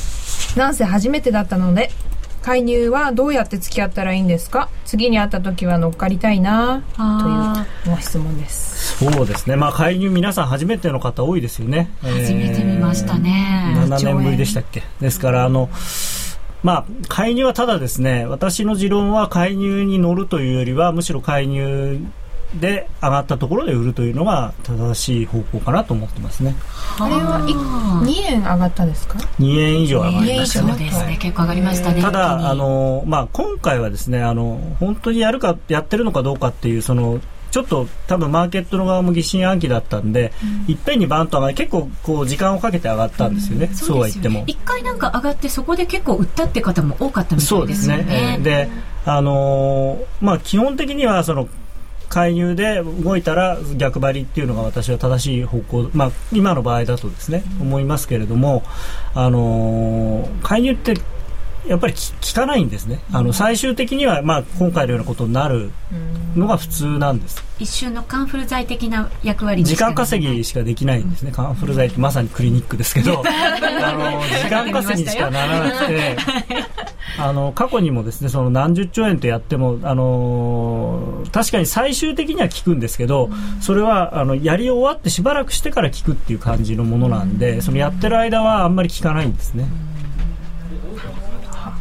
[0.55, 1.91] なんせ初めてだったので
[2.47, 4.69] 介入はどうやって付き合ったらいいんですか？
[4.85, 9.57] 次に会った時は乗っかりたいなあというご質問ですそうですね。
[9.57, 11.91] まあ介入皆さん初めての方多いですよね。
[12.01, 13.73] 初めて見ましたね。
[13.89, 14.81] 7年ぶりでしたっけ？
[15.01, 15.69] ですからあの
[16.63, 21.99] まあ介入はただですね私の持論は介入に乗るというよりはむしろ介入
[22.55, 26.55] で上がったところで売るというのが正しい方向かなと思ってますね
[26.99, 31.17] あれは2円上がったですか？2円以上上がりましたねそうですね。
[31.19, 32.01] 結構上がりましたね。
[32.01, 37.19] ただあの、まあ、今回はですねあの本当にやるかやってるのかどうかっていうその
[37.51, 40.33] ちょっと多分マーケットの側も疑心暗鬼だったんで、
[40.67, 44.43] いっぺんにバンと上がり結構こう時間をかけて上がったんですよね、そうは言っても。
[44.47, 47.97] 一回なんか上がってそこで結構売ったって方も多かったみたそいうでですすね。
[47.99, 48.33] よね。
[48.37, 48.69] えーで、
[49.05, 51.47] あのーまあ基本的にはその
[52.09, 58.63] 介入で動いたら逆張りっていうのが私は正しい方向、まあ今の場合だとですね、思いますけれども、
[59.13, 60.93] あのー介入って
[61.67, 63.01] やっぱりき効かないんですね。
[63.11, 65.71] あの最終的にはまあ今回のようなことになる
[66.35, 67.43] のが普通なんです。
[67.59, 71.31] 一瞬のカンフル剤的な役割で時間稼ぎしかできないんですね。
[71.31, 76.17] カンフル剤ってまさにクリニックですけど、あの時間稼ぎにしかならなくて、
[77.17, 83.29] あの過去にもですね、その何十兆円とやっても、あの確かに最終的には効くんですけど、
[83.61, 89.65] それはあのやり終わってしばらくしてから効くっていう感じのものなんで、そのやってる間はあんまり効かないんですね。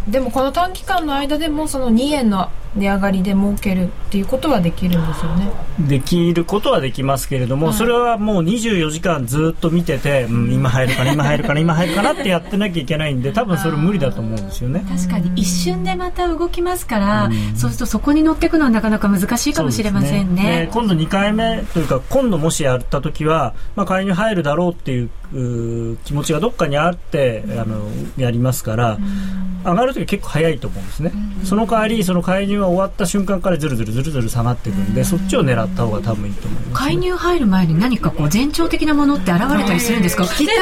[0.09, 5.51] でもこの短期間の間でもその2円の値上がりで儲けるっていうことはできるんですよね。
[5.79, 14.85] できることはできますけれども、それはもう24時間ずっと見てて、うん、今入るかな、今入るかな、今入るかなってやってなきゃいけないんで、 多分それ無理だと思うんですよね。
[14.89, 20.69] 確かに一瞬でまた動きますから、そうするとそこに乗っていくのはなかなか難しいかもしれませんそうですでね。
[20.73, 28.99] 今度2回目というか今度もしやった時は、まあ、介入入るだろうっていううー気持ちがどっかにあって、あのやりますから、
[29.65, 31.13] 上がる時は結構早いと思うんですね、
[31.45, 40.25] その代わりその介入が終わった瞬間からずるずるずるずる下がっていくんで、そっちを狙った方が多分いいと思います、介入入る前に何かこう前兆的なものって現れたりするんですか？
[40.37, 40.57] 聞きたい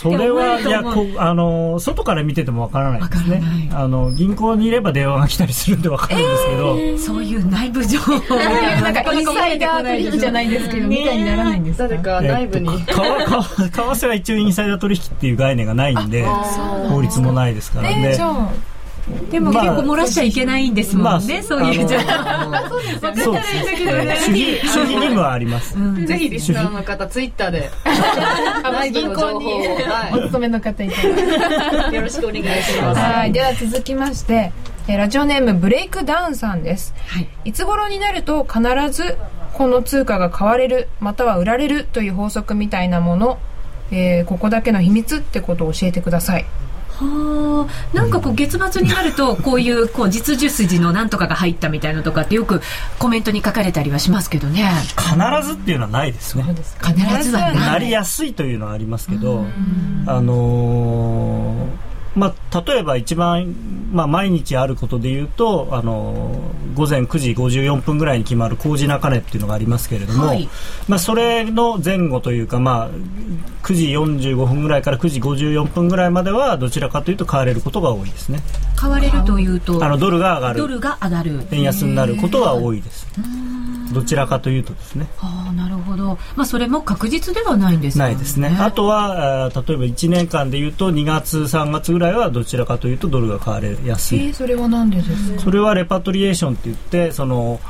[0.00, 3.36] それはいやこうあの外から見ててもわからないですね。
[3.36, 3.70] わからない。
[3.72, 6.46] あの銀行にいれば電話が来たりするんでわかるんです
[6.98, 11.88] けど、そういう内部情報なんかインサイダー取引じゃないですけどみたいにならないんですか？
[11.88, 12.94] 誰か内部に、えっと、
[13.68, 16.24] 為替は一応インサイダー取引っていう概念がないんで
[16.88, 17.90] 法律もないですから。
[17.90, 18.48] えーねじゃあ
[19.30, 22.68] でもまあ結構漏らしちゃいけないんですもんね、まあそういう情報。
[22.68, 23.90] そうですね。
[24.26, 25.74] 守秘守秘義務はあります、
[26.06, 27.70] ぜひリスナーの方ツイッターで
[28.62, 32.44] 内部の情報を、おは勤めの方いたらい、よろしくお願い。
[32.62, 33.32] しますはい。
[33.32, 34.52] では続きまして
[34.88, 37.28] えーラジオネームブレイクダウンさんです、はい。
[37.44, 39.16] いつ頃になると必ず
[39.52, 43.38] この通貨が買われるまたは売られるという法則みたいなもの、
[43.90, 46.46] えーここだけの秘密ってことを教えてください
[47.06, 52.60] はあなんかこう月末になるとこういうこう実需筋のなんとかが入ったみたいなとかってよく
[52.98, 54.70] コメントに書かれたりはしますけどね。
[54.96, 56.44] 必ずっていうのはないですね。
[56.44, 59.44] 必ずはなりやすいというのはありますけど、
[60.06, 61.89] あのー
[62.20, 63.54] まあ、例えば一番、
[63.92, 70.48] まあ、毎日あることで言うと、あのー午前9時54分ぐらいに決まる麹中値っていうのがありますけれども、はい。
[70.88, 72.90] まあ、それの前後というか、まあ、
[73.64, 78.40] 9時45分ぐらいから9時54分ぐらいまではどちらかというと買われることが多いですね。
[78.76, 80.58] 買われるというとあのドルが上がる。
[80.58, 81.46] ドルが上がる。
[81.50, 83.06] 円安になることは多いです
[83.92, 88.56] どちらかというとですねはあなるほどまあそれも確実ではないんですよないですね。
[88.60, 94.26] あとは、例えば1年間で言うと、2月、3月ぐらいはどちらかというとドルが買われやすい。
[94.26, 95.40] えーそれは何でですか？
[95.40, 97.60] それはレパトリエーションって言って、その、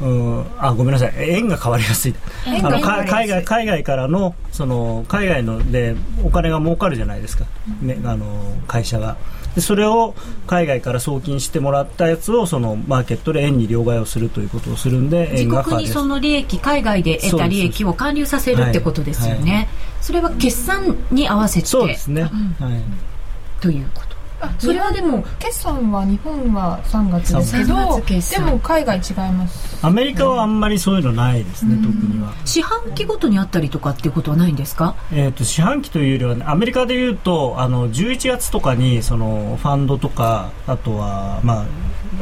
[0.00, 1.12] うん、あ、ごめんなさい。
[1.18, 2.14] 円が買われやすい。
[2.46, 7.44] あの、海外、海外からの、その、海外のでお金が儲かるじゃないですか。
[7.82, 9.16] ね、あの、会社が。
[9.54, 10.14] でそれを
[10.46, 19.68] 海外から送金してもらったやつをそのマーケットで円に両替をするということをするんで自国にその利益海外で得た利益を還流させるってことですよね、はい。
[20.00, 22.32] それは決算に合わせてそうですね、はい、
[23.60, 24.09] ということ
[24.58, 29.86] それはでも決算は日本は3月ですけど3月決で算も海外違います。
[29.86, 32.32] アメリカはあんまりそういうのないですね、特には。
[32.44, 34.94] 四半期ごとにあったりとかっていうことはないんですか？
[35.12, 41.66] えー、と四半期というよりは、ね、アメリカでいうとあの11月とかにそのファンドとかあとは、まあ、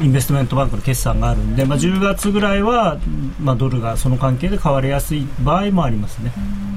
[0.02, 2.98] インベストメントバンクの決算があるんで、まあ、10月ぐらいは、
[3.40, 6.33] まあ、ドルがその関係で買われやすい場合もありますね。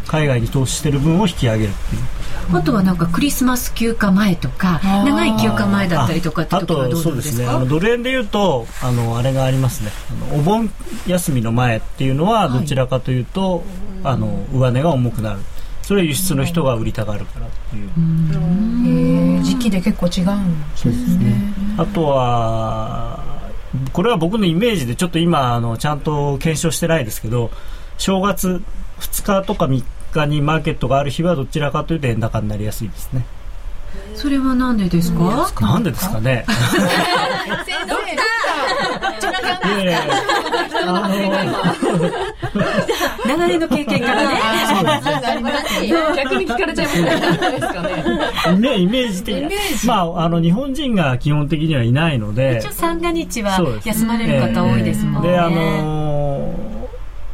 [0.08, 2.58] 海外に投資している分を引き上げるっていう。
[2.58, 7.48] あとはなんかクリスマス休暇前とか長い休暇前だったりとかってあ時はどうとそうんですね。
[7.48, 9.92] あのドル円でいうとあのあれがありますね。
[10.10, 10.72] あのお盆
[11.08, 13.64] 休みの前っていうのはどちらかというと、
[14.04, 15.40] あの上値が重くなる。
[15.82, 19.44] それは輸出の人が売りたがるからっていう、へー。
[19.44, 20.86] 時期で結構違うんです
[21.18, 21.54] ね。
[21.78, 23.20] あとは
[23.94, 27.52] これは僕のイメージでちょっと今あのちゃんと検証してないですけど
[27.98, 28.62] 正月
[29.00, 33.26] 2日とか3日にマーケットがある日はどちらかというと円高になりやすいですね
[34.16, 35.20] それはなんでですか？
[35.62, 36.46] なんでですかね？
[43.26, 44.36] 長年の経験からね
[46.16, 47.10] 逆に聞かれちゃいますね
[47.52, 48.04] ですかね
[48.58, 49.24] のイメイメージ。
[49.24, 49.52] 的に
[49.88, 52.60] まああの日本人が基本的にはいないので。
[52.62, 56.72] 一応三が日は休まれる方多いですもんね、であのー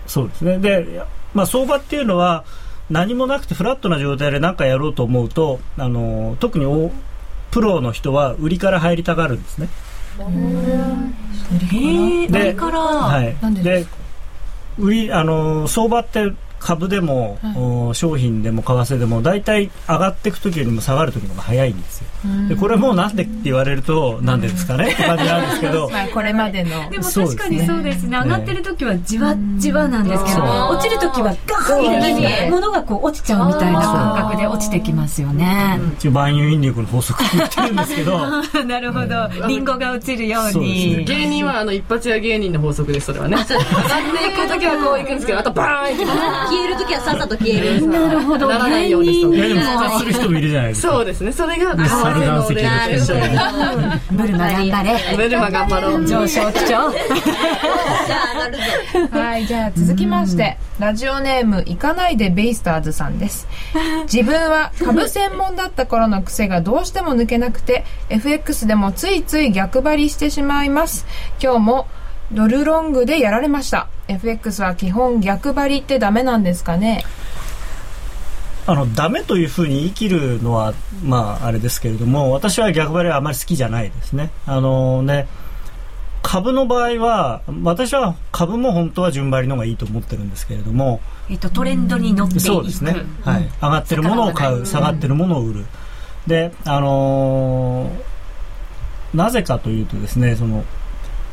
[0.05, 0.57] そうですね。
[0.59, 1.01] で、
[1.33, 2.45] まあ、相場っていうのは
[2.89, 6.91] 何もなくてフラットな状態で何かやろうと思うと、あのー特にお
[7.51, 9.69] プロの人は売りから入りたがるんですね。
[11.71, 13.35] へえであれから、はい。
[13.41, 13.85] なんで
[14.77, 22.07] 売りあのー相場って株でも、お商品でも為替でも大体上がっていく時よりも下がる時の方が早いんですよ。
[22.49, 25.89] でこれもなんでって言われるとなんでですかねって感じなんですけど。
[25.89, 26.89] まあこれまでの。
[26.89, 28.17] でも確かにそうですね。
[28.17, 35.79] 上がってる時はじわじわなんですけど、落ちる時はガーン一気に物がこう落ちちゃうみたいな感覚で落ちてきますよね。
[35.99, 38.19] 一応万有引力の法則って言ってるんですけど。
[38.65, 39.47] なるほど。
[39.47, 40.95] リンゴが落ちるようそうですね。
[40.97, 41.05] に。
[41.05, 43.37] 芸人はあの一発屋芸人の法則ですそれはね。
[43.37, 43.57] 上がっ
[44.17, 47.87] ていく時はこういくんですけどあとバーンいきます消えるときはさっさと消える。
[47.87, 48.47] なるほど。
[48.47, 55.17] ならないようにいやでも復活する人もいるじゃないですかそうですねそれが為サル岩石替のねの人みたいなブルマ頑張れ。
[55.17, 56.67] ブルマ頑張ろう上昇基調。
[56.67, 56.89] じゃあ
[58.33, 58.63] 上がるぞ。
[59.17, 63.47] はい、じゃあ続きまして、ラジオネーム、行かないでベイスターズさんです。
[64.11, 71.05] 自分は株専門だった頃の癖がどうしても抜けなくて、FX でもついつい逆張りしてしまいます。
[71.41, 71.87] 今日も
[72.31, 73.87] ドルロングでやられました。
[74.07, 77.03] FX は基本逆張りってダメなんですかね？
[78.65, 84.31] あのダメというふうに言い切るのはまああれですけれども私は逆張りはあまり好きじゃないですね。
[84.45, 85.27] あのね
[86.21, 90.99] 株の場合は私は株も本当は順張りの方がいいと思ってるんですけれども。
[91.29, 92.41] えっと、トレンドに乗っていく。
[92.41, 95.65] そうですね、はい、上がってるものを買う下がってるものを売る。
[96.25, 98.17] であのー
[99.13, 100.65] なぜかというとですねその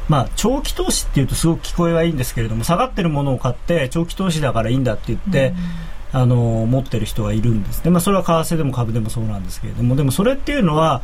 [0.08, 5.54] まあ、長期投資っていうとすごく聞こえはいいんですけれども下がってるものを買って長期投資だからいいんだって言って、
[6.12, 7.84] あの持ってる人がいるんです。
[7.84, 11.02] ね、まあ、それは為替でも株でもそうなんですけれどもでもそれっていうのは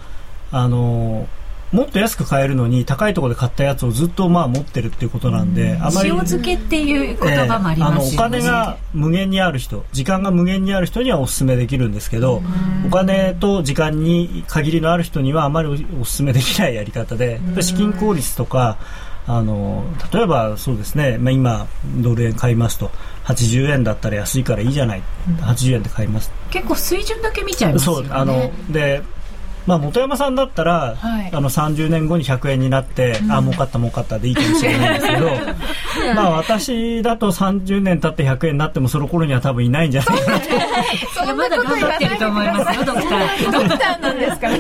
[0.53, 1.27] あの
[1.73, 8.39] もっと安く買えるのに高いところで買ったやつをずっとまあ持ってるっていうことなんで、あまり塩漬けっていう言葉もありますよね。
[8.39, 12.43] えーあのお金が無限にある人時間が無限にある人にはお勧めできるんですけど
[12.87, 18.79] お金と時間に限りのある人にはあまりおお勧めできないやり方で資金効率とか
[19.27, 21.67] あの例えばそうですね、まあ、今
[21.99, 22.91] ドル円買いますと
[23.25, 25.03] 80円だったら安いからいいじゃない
[25.41, 26.33] 80円で買います。
[26.51, 28.09] 結構水準だけ見ちゃいますよね。
[28.09, 29.03] そうあので
[29.67, 35.31] まあ、本山さんだったら、はいあの30年後に100円になって、あ儲かった儲かったでいいかもしれないんですけど
[36.15, 43.53] まあ私だと30年経って100円になってもその頃には多分いないんじゃないかなと いやまだ頑張ってると思いますよ、ドクター。
[43.53, 44.55] ドクターなんですから。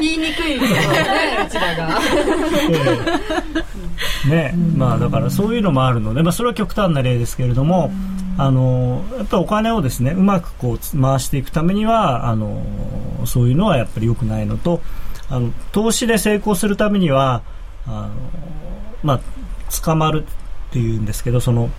[0.00, 0.88] 言いにくいことだね
[1.46, 2.00] うちらが。
[4.28, 7.92] ね、まあだからそういうのもあるので、まあそれは極端な例ですけれども、
[8.36, 12.62] あのやっぱりお金をですねうまくこうつ回していくためにはあの
[13.26, 14.80] そういうのはやっぱり良くないのと、
[15.28, 17.42] あの投資で成功するためには
[17.86, 18.10] あの
[19.02, 19.20] まあ
[19.82, 20.24] 捕まる
[20.70, 21.70] っていうんですけどその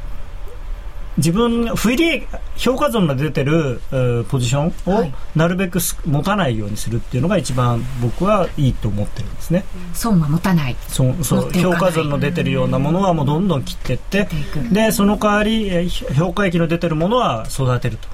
[1.17, 9.63] 自分不利益評価損が出てる、えーポジションをなるべくす持たないようにするっていうのが一番僕はいいと思ってるんですね。
[9.93, 10.75] 損は持たない。
[10.87, 14.27] そうそう評価損の出てるようなものはもうどんどん切っていって
[14.71, 18.07] でその代わりえー評価益の出てるものは育てると。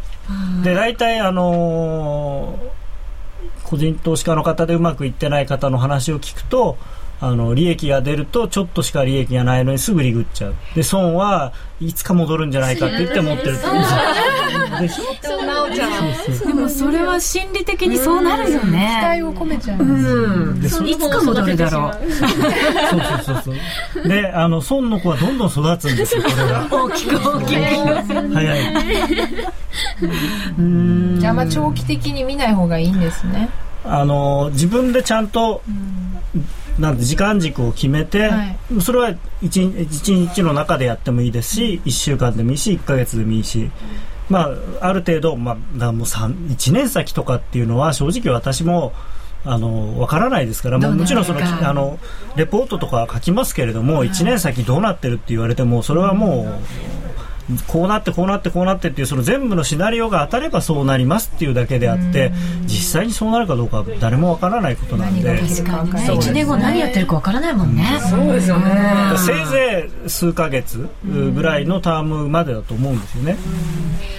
[0.63, 2.81] で大体あのー
[3.63, 6.77] 個人投資家の方でうまくいってない方の話を聞くと
[7.23, 13.61] あの利益が出るとちょっとしか利益がないのにすぐリグっちゃうで損はいつか戻るんじゃないかって言って持ってるって
[14.81, 15.45] でしょ？
[15.45, 15.91] なおちゃん
[16.47, 19.23] でもそれは心理的にそうなるよ期待ね。
[19.23, 20.79] を込めちゃうんです。
[20.79, 20.89] うん。
[20.89, 22.11] でそいつか戻るだろう。
[22.11, 22.17] そ
[22.97, 23.43] うそうそう
[23.93, 27.61] そうであの損の子はどんどん育つんですよこれが大きく大きく。
[28.33, 28.75] 早い
[31.19, 33.49] じゃあ、まあ長期的に見ない方がいいんですね。
[33.83, 35.61] あの自分でちゃんと、
[36.81, 38.81] なんて時間軸を決めて、はい。
[38.81, 43.69] それは 1, 一日の中でやってもいいですし、1週間でもいいし1ヶ月でもいいし、
[44.29, 44.49] ま
[44.81, 48.93] あ、ある程度、まあ、もう1年先とかっていうのは正直私も
[49.43, 51.99] あのわからないですからももちろんそのかあの
[52.35, 57.00] レポートとかは書きますけれども、1年先どうなってるって言われてもそれはもう
[57.67, 62.31] こうなってこうなってこうなってっていうその全部のシナリオが当たればそうなりますっていうだけであって
[62.63, 65.27] 実際にそうなるかどうかは誰もわからないことなんで。
[65.27, 67.99] 何が起きるか分からないそうです1年後何やってるかわからないもんね。
[68.09, 69.13] そうですよね。
[69.17, 73.37] せいぜい数ヶ月ぐらいのタームまでだと思うんですよね。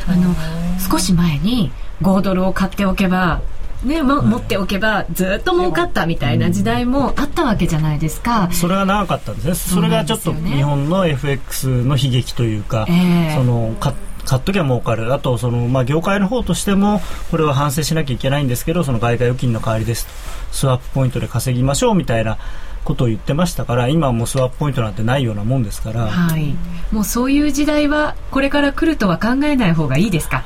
[0.07, 0.35] あの
[0.79, 1.71] 少し前に
[2.03, 3.41] 5ドルを買っておけば、
[3.85, 8.49] ねも持っておけばずっと儲かったみたいな時代もあったわけじゃないですか。
[8.53, 9.55] それが長かったんですね。
[9.55, 12.93] それがちょっと日本の FX の悲劇というか、え
[13.33, 15.13] えそのか買っときゃ儲かる。
[15.13, 17.01] あと、その、まあ、業界の方としても、
[17.33, 20.13] これは反省しなきゃいけないんですけど、その外貨預金の代わりですと。
[20.53, 22.39] スワップポイントで稼ぎましょうみたいな
[22.85, 26.55] ことを言ってましたから、今はもうスワップポイントなんてないようなもんですから、はい。
[26.93, 30.45] もうそういう時代はこれから来るとは考えない方がいいですか？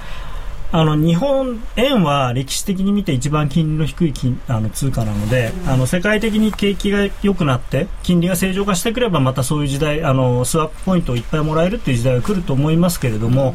[0.77, 13.55] あの日本円は歴史的に見て一番金利の低い金あの通貨なので、あの世界的に景気が良くなって金利が正常化してくればまたそういう時代あのスワップポイントをいっぱいもらえるっていう時代が来ると思いますけれども、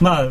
[0.00, 0.28] まあ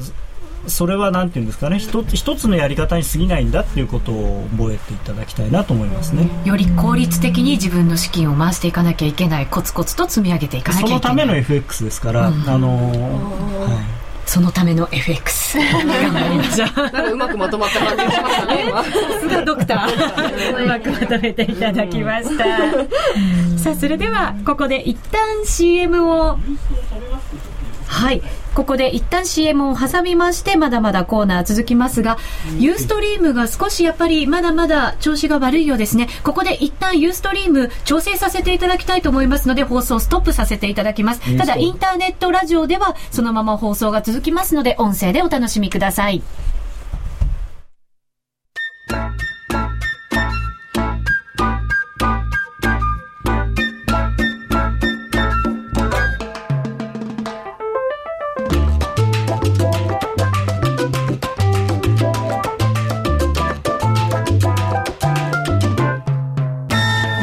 [0.66, 6.28] それはなんていうんですかね一つ一つのやり方に過ぎないんだっていうことを覚えていただきたいなと思いますね。
[6.44, 9.46] より効率的に自分の資金を回していかなきゃいけない。
[9.46, 11.02] コツコツと積み上げていかなきゃいけない。
[11.02, 15.58] そのための FX ですから、うんあのはいそのための FX。
[15.58, 16.68] 頑張りましょう。
[16.76, 20.58] なんかうまくまとまった感じがしましたね今さすがドクター。
[20.64, 22.46] うまくまとめていただきました。
[23.58, 26.38] さあ、それでは、ここで一旦 CM を、
[27.88, 28.22] はい。
[28.54, 32.18] ここで一旦 CM を挟みまして、まだまだコーナー続きますが、
[32.60, 36.08] ユーストリームが少しやっぱりまだまだ調子が悪いようですね。
[36.24, 41.38] ここで一旦ユーストリーム調整させていただきたいと思いますので、放送ストップさせていただきます。
[41.38, 46.22] ただ、インターネットラジオではそのまま放送が続きますので、音声でお楽しみください。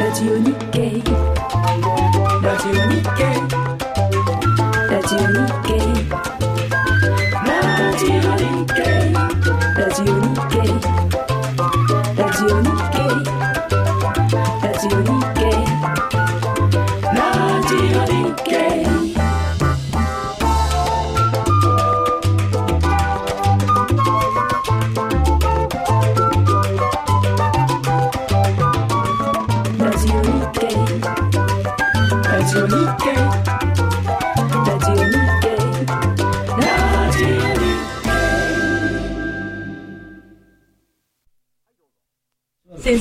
[0.01, 1.03] That's Nikkei.
[2.41, 3.60] Radio Nikkei.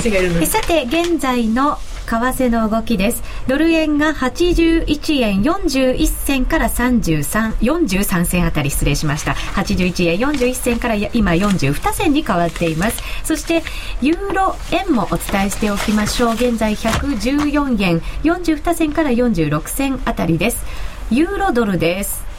[0.00, 1.76] 先生がいるのさて現在の
[2.06, 3.22] 為替の動きです。
[3.46, 9.32] ドル円が81円41銭から33、43銭あたり失礼しました。
[9.32, 13.02] 81円41銭から今42銭に変わっています。
[13.24, 13.62] そして、
[14.00, 16.32] ユーロ円もお伝えしておきましょう。
[16.32, 20.64] 現在114円42銭から46銭あたりです。
[21.10, 22.29] ユーロドルです。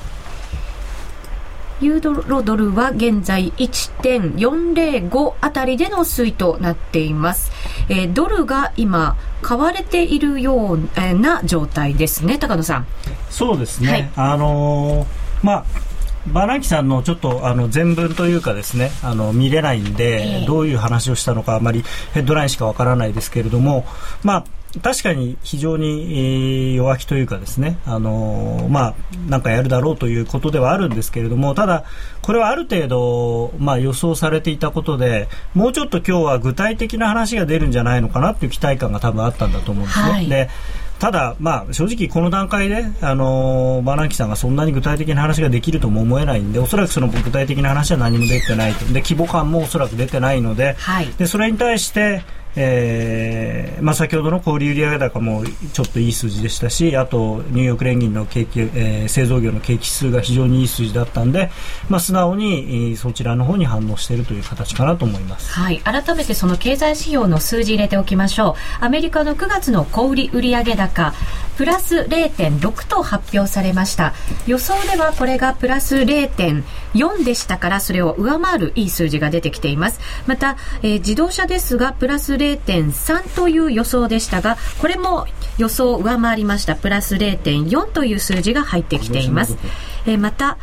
[1.82, 7.52] ユーロドルは現在1.405あたりでの推移となっています。
[7.90, 12.88] えードルが今買われているようえーな状態ですね、高野さん。
[13.30, 15.66] そうですね、はいあのーまあ
[16.28, 23.86] バナンキさんのちょっとあの全文というかですねあの見れないんで、ええどういう話をしたのかあまりヘッドラインしかわからないですけれども
[24.22, 24.46] まあ
[24.80, 28.96] 確かに非常に、えー弱気というかですねあのーまあ
[29.30, 31.84] なんかやるだろうということではあるんですけれどもただ
[32.22, 40.12] これはある程度まあ予想されていたことでもうちょっと今日は具体的な話が出るんじゃないのかなっていう期待感が多分あったんだと思うんですね。
[40.12, 40.28] はい。
[40.28, 40.50] で
[41.00, 48.86] ただ、まあ、正直この段階で、あのーバナンキさんがそんなに具体的な話ができるとも思えないんでおそらくその具体的な話は何も出てないと。
[48.86, 51.08] で規模感もおそらく出てないので,、はい。
[51.18, 52.22] でそれに対して、
[52.56, 55.44] えーまあ、先ほどの小売売上高も
[55.74, 61.52] ちょっといい数字でしたしあとニューヨーク連銀の景気、えー製造業の景気指数が非常にいい数字だったんで、
[61.90, 65.52] まあ、素直に、そちらの方に反応しているという形かなと思います。
[65.52, 65.80] はい。
[65.80, 68.84] 改めてその経済指標の数字入れておきましょう。
[68.84, 71.14] アメリカの9月の小売売上高、
[71.58, 74.14] プラス0.6と発表されました。
[74.48, 75.98] 予想ではこれがプラス
[76.94, 80.00] 0.4でしたから、それを上回るいい数字が出てきています。
[80.28, 85.26] また、えー自動車ですが、プラス0.3という予想でしたが、これも
[85.58, 86.76] 予想を上回りました。
[86.76, 89.58] プラス0.4という数字が入ってきています。
[90.06, 90.58] えーまた、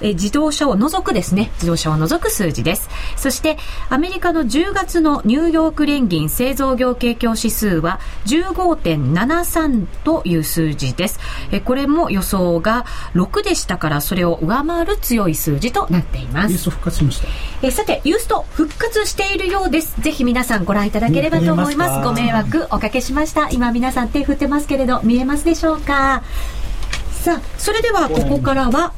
[0.00, 2.88] えー自動車を除くですね、自動車を除く数字です。
[3.16, 3.58] そして、
[3.90, 11.20] アメリカの10月のニューヨーク連銀製造業景況指数は15.73という数字です。
[11.50, 12.84] えーこれも予想が
[13.14, 16.58] 6でしたから、それを上回る強い数字となっていますユー。
[16.58, 17.28] スト復活しました
[17.62, 19.94] えーさて、ユースト復活しているようです。
[20.00, 22.04] ぜひ皆さんご覧いただければと思います。
[22.04, 23.48] ご迷惑おかけしました。
[23.50, 26.22] 今皆さん手振ってますけれど、見えますでしょうか？
[27.22, 28.92] さあ、それではここからは、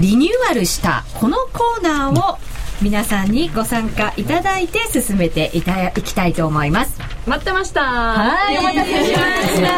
[0.00, 2.38] リニューアルしたこのコーナーを
[2.80, 6.98] 皆さんにご参加いただいて進めていたいきたいと思います。
[7.26, 9.72] 待ってましたはい、お待たせしました。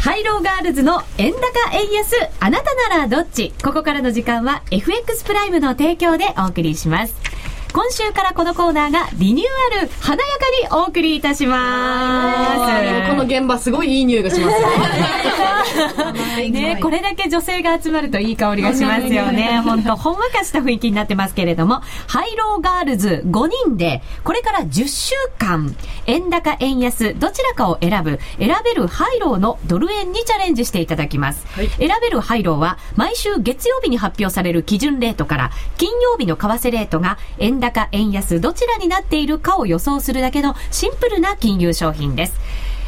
[0.00, 1.40] ハイローガールズの円高
[1.72, 3.52] 円安、あなたならどっち？
[3.64, 7.16] ここからの時間は FX プライムの提供でお送りします。
[7.74, 12.32] 今週からこのコーナーがリニューアル華やかにお送りいたしま
[13.02, 13.10] す。
[13.10, 19.60] この現場すごいいい匂いがしますね ね、これだけ女性が集まるといい香りがしますよね。
[19.64, 25.74] 本当ほんわかした雰囲気になってますけれども、ハイローガールズ5人で、これから10週間、
[26.06, 31.44] 円高円安、どちらかを選ぶ、選べるハイローのドル円にチャレンジしていただきます。
[31.56, 42.40] 選べるハイローは、毎週月曜日に発表される基準レートから、金曜日の為替レートが、円高円安、どちらになっているかを予想するだけのシンプルな金融商品です。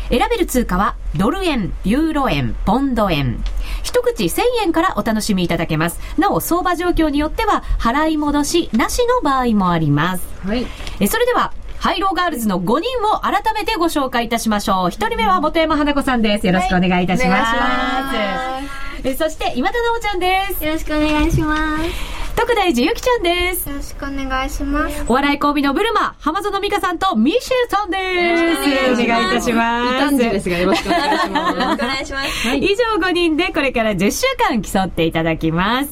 [0.09, 3.43] 選べる通貨はドル円、ユーロ円、ポンド円。
[3.83, 6.01] 一口1000円からお楽しみいただけます。
[6.18, 10.24] なお、相場状況によっては払い戻しなしの場合もあります。
[10.47, 10.66] はい
[11.01, 11.53] えそれでは、
[11.87, 14.91] ハイローガールズの5人を改めてご紹介いたしましょう。
[14.91, 16.45] 一人目は本山花子さんです。
[16.45, 19.09] よろしくお願いいたします。
[19.09, 20.64] えそして、今田直ちゃんです。
[20.64, 22.34] よろしくお願いします。
[22.34, 23.68] 徳大寺ゆきちゃんです。
[23.68, 25.05] よろしくお願いします。
[25.07, 29.03] お笑いコンビのブルマ、浜園美香さんとミシェルさんです。
[29.05, 29.95] お願いいたします。
[29.95, 32.49] 異端児ですがよろしくお願いしますよろしくお願いします。
[32.57, 35.91] 以上5人でこれから10週間競っていただきます。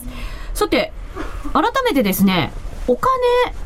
[0.55, 0.92] さて、
[1.53, 2.53] 改めてですね、
[2.88, 3.12] お金
[3.45, 3.64] はい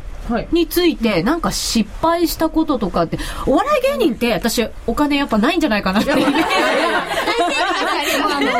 [0.53, 6.13] についてなんか失敗したこととかって、お笑い芸人って私お金やっぱないんじゃないかなって。
[6.13, 6.21] あの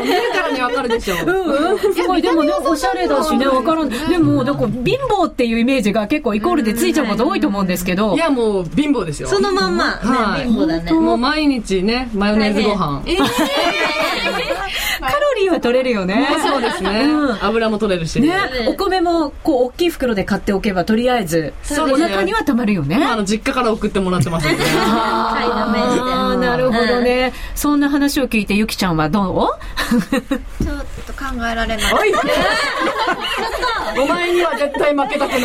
[0.03, 1.27] 見るからにわかるでしょう。
[1.27, 8.15] んうん、すごいでもねおしゃれだしねわからんでもだから貧乏っていうイメージが結構イコールでついちゃうこと多いと思思うんですけど。
[8.15, 9.29] いやもう貧乏ですよ。
[9.29, 10.47] そのまんま、はい。
[10.47, 10.93] ね、貧乏だね。
[10.93, 13.03] もう毎日ねマヨネーズご飯。
[15.01, 16.29] カロリーは取れるよね。
[16.43, 17.05] そうですね。
[17.05, 17.45] うん。
[17.45, 18.21] 油も取れるし。
[18.21, 18.33] ね、
[18.69, 22.09] お米もこう大きい袋で買っておけばとりあえずおそうですね。
[22.09, 22.99] 腹にはたまるよね。
[22.99, 24.57] まああの実家から送ってもらってますんで。
[24.57, 24.69] 買い
[25.49, 29.37] だめしてあーなるほどね、そんな話を聞いてゆきちゃんはどう？
[30.65, 31.93] ちょっと考えられない。
[31.93, 32.13] おい。
[34.01, 35.43] お前には絶対負けたくない。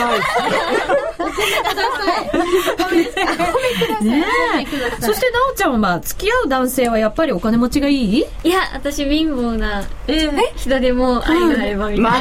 [5.02, 8.26] そしてなおちゃんはまあ付き合う男性はやっぱりお金持ちがいい？
[8.44, 9.84] いや、私貧乏な
[10.56, 12.10] 人でも愛があればみたいな。
[12.12, 12.16] ま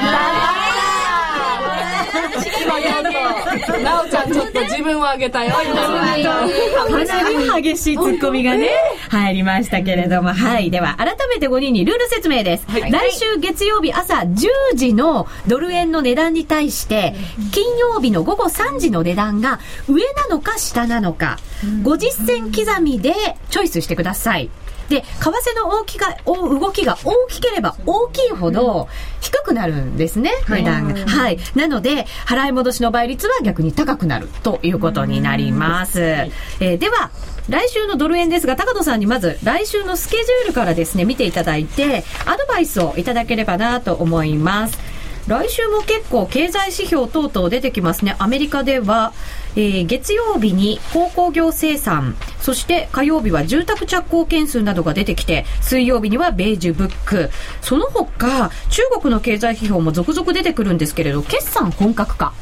[2.34, 5.54] たなおちゃんちょっと自分をあげたよ。
[5.62, 8.70] 今かなり激しいツッコミがね、
[9.10, 10.70] 入りましたけれども、はい。
[10.70, 12.66] では、改めて5人にルール説明です。
[12.68, 17.14] 来週月曜日朝10時のドル円の値段に対して、
[17.52, 21.38] 金曜日の午後3時の値段が上なのか下なのか、
[21.82, 23.14] 50銭刻みで
[23.50, 24.50] チョイスしてください。
[24.92, 28.88] で、為替の大きがお動きが大きければ大きいほど
[29.20, 31.06] 低くなるんですね、値段が。
[31.06, 31.38] はい。
[31.54, 36.00] なので、払い戻しの倍率は逆に高くなるということになります。
[36.00, 37.10] えーでは、
[37.48, 44.78] 来週のドル円ですが、高野さんにまず来週のスケジュールからですね、見ていただいて、アドバイスをいただければなと思います。
[45.26, 48.16] 来週も結構経済指標等々出てきますね。
[48.18, 49.12] アメリカでは、
[49.56, 57.30] えー月曜日に鉱工業生産、そして火曜日は住宅着工件数などが出てきて、水曜日にはベージュブック、
[57.60, 62.32] その他、中国の経済指標も続々出てくるんですけれど、決算本格化。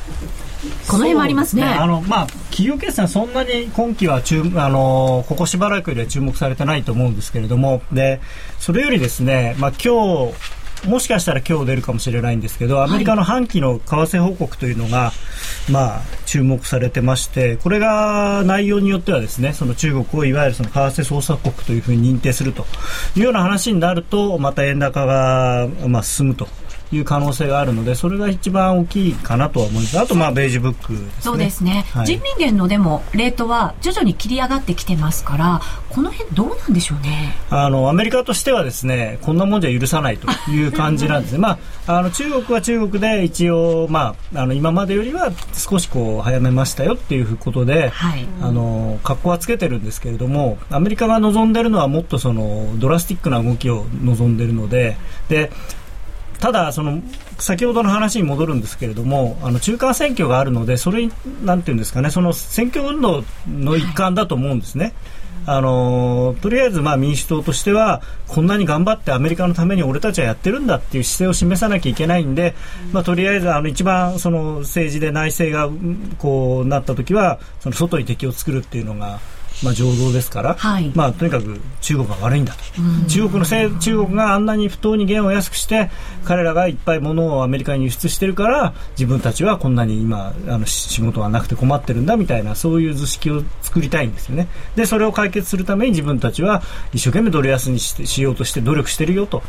[0.86, 1.64] この辺もありますね。
[1.64, 8.20] あのまあ、企業決算、そんなに今期は注あのここしばらくよりは注目されてないと思うんですけれども、で
[8.58, 10.34] それよりですね、まあ今日
[10.86, 15.12] もしかしたら今日出るかもしれないんですけど、アメリカの半期の為替報告というのが、
[15.70, 22.64] まあ、注目されてまして、これが内容によってはですね、その中国をいわゆるその為替操作国というふうに認定すると
[23.16, 26.48] いうような話になると、また円高が、まあ、進むと
[26.92, 29.98] いう可能性があるのでそれが一番大きいかなとは思います。
[29.98, 31.10] あとまあベージュブックですね。
[31.20, 32.06] そうですね、はい。
[32.06, 37.34] 人民元のでもレートは徐々に切り上がってきてますからこの辺どうなんでしょうね？
[37.50, 48.26] あのアメリカとしてはですねこんなもんじゃ許さないという感じなんですね、まあ、あの中国は中国で一応、まあ、あの今までよりは少しこう早めましたよっていうことで、はい。
[48.42, 54.96] あの格好はつけてるんですけれどもアメリカが望んでるのはもっとそのドラスティックな動きを望んでるので
[55.28, 55.52] で
[56.40, 57.02] ただその
[57.38, 61.08] 先ほどの話に戻るんですけれどもあの中間選挙があるのでそれ
[61.44, 64.94] なんていうんですかねその選挙運動の一環だと思うんですね。
[65.46, 72.54] あのとりあえずまあ民主党としてはこんなに頑張ってアメリカのために俺たちはやってるんだっていう姿勢を示さなきゃいけないんで、
[72.92, 75.70] まあ、とりあえずあの一番その政治で内政が
[76.18, 79.18] こうなった時はその外に敵を作るっていうのが、
[79.62, 80.90] まあ、常道ですから、はい。
[80.94, 82.60] まあ、とにかく中国が悪いんだと、
[83.08, 85.90] 中国のせい中国があんなに不当に元を安くして
[86.24, 94.48] 彼らがいっぱい物をアメリカに輸出してるから自分たちはこんなに今あのし仕事がなくて困ってるんだみたいなそういう図式を作りたいんですよね。
[94.76, 99.42] でそれを解決するために自分たちは一生懸命ドル安にしてしようとして努力してるよと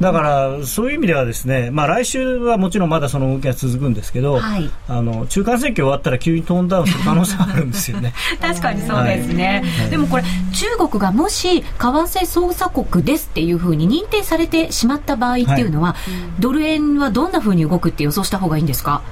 [0.00, 4.68] だからそういう意味ではですね、まあ、来週はもちろんまだその動きが続くんですけど、はい。
[4.88, 8.12] あの中間選挙終わったら急にトーンダウンする可能性があるんですよね。
[8.40, 9.90] 確かにそうですね、はい。
[9.90, 15.94] でもこれ中国がもし為替操作国ですっていうふうに認定されてしまった場合っていうのは、
[16.40, 19.02] ドル円はどんなふうに動くって予想した方がいいんですか？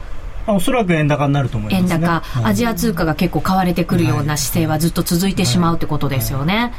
[0.47, 1.95] あおそらく円高になると思います、ね。
[1.95, 2.45] 円高、はい。
[2.47, 6.73] アジア通貨が結構買われてくるような姿勢はずっと続いてしまうってことですよね。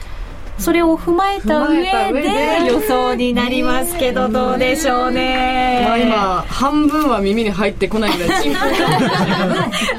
[0.61, 1.83] それを踏まえた上
[2.13, 5.83] でで予想になりますけどどうでしょうね。
[5.85, 8.43] まあ今半分は耳に入ってこないぐらい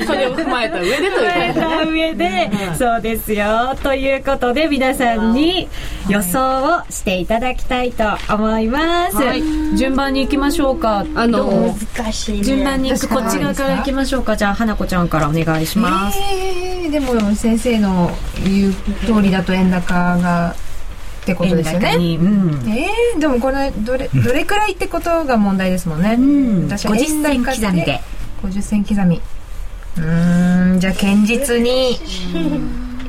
[0.06, 3.74] それを踏まえた上でという踏まえた上で、そうですよ。
[3.82, 5.68] ということで皆さんに
[6.08, 9.16] 予想をしていただきたいと思います。
[9.16, 9.42] はい
[9.76, 11.04] 順番に行きましょうか。
[11.14, 14.36] あの難しいね順番に行くこっち側から行きましょうか。
[14.36, 16.18] じゃあ花子ちゃんからお願いします。
[16.18, 18.10] えー、でも先生の
[18.44, 18.72] 言う
[19.06, 20.51] 通りだと円高が
[21.22, 21.94] ってことですよね。
[21.94, 22.68] うん。
[22.68, 26.64] えー、でもこれどれどれくらいってことが問題ですもんね、ん。
[26.64, 28.00] 私は50銭円高刻みで
[28.42, 29.20] 50銭刻み。
[29.98, 31.98] うーんじゃあ堅実に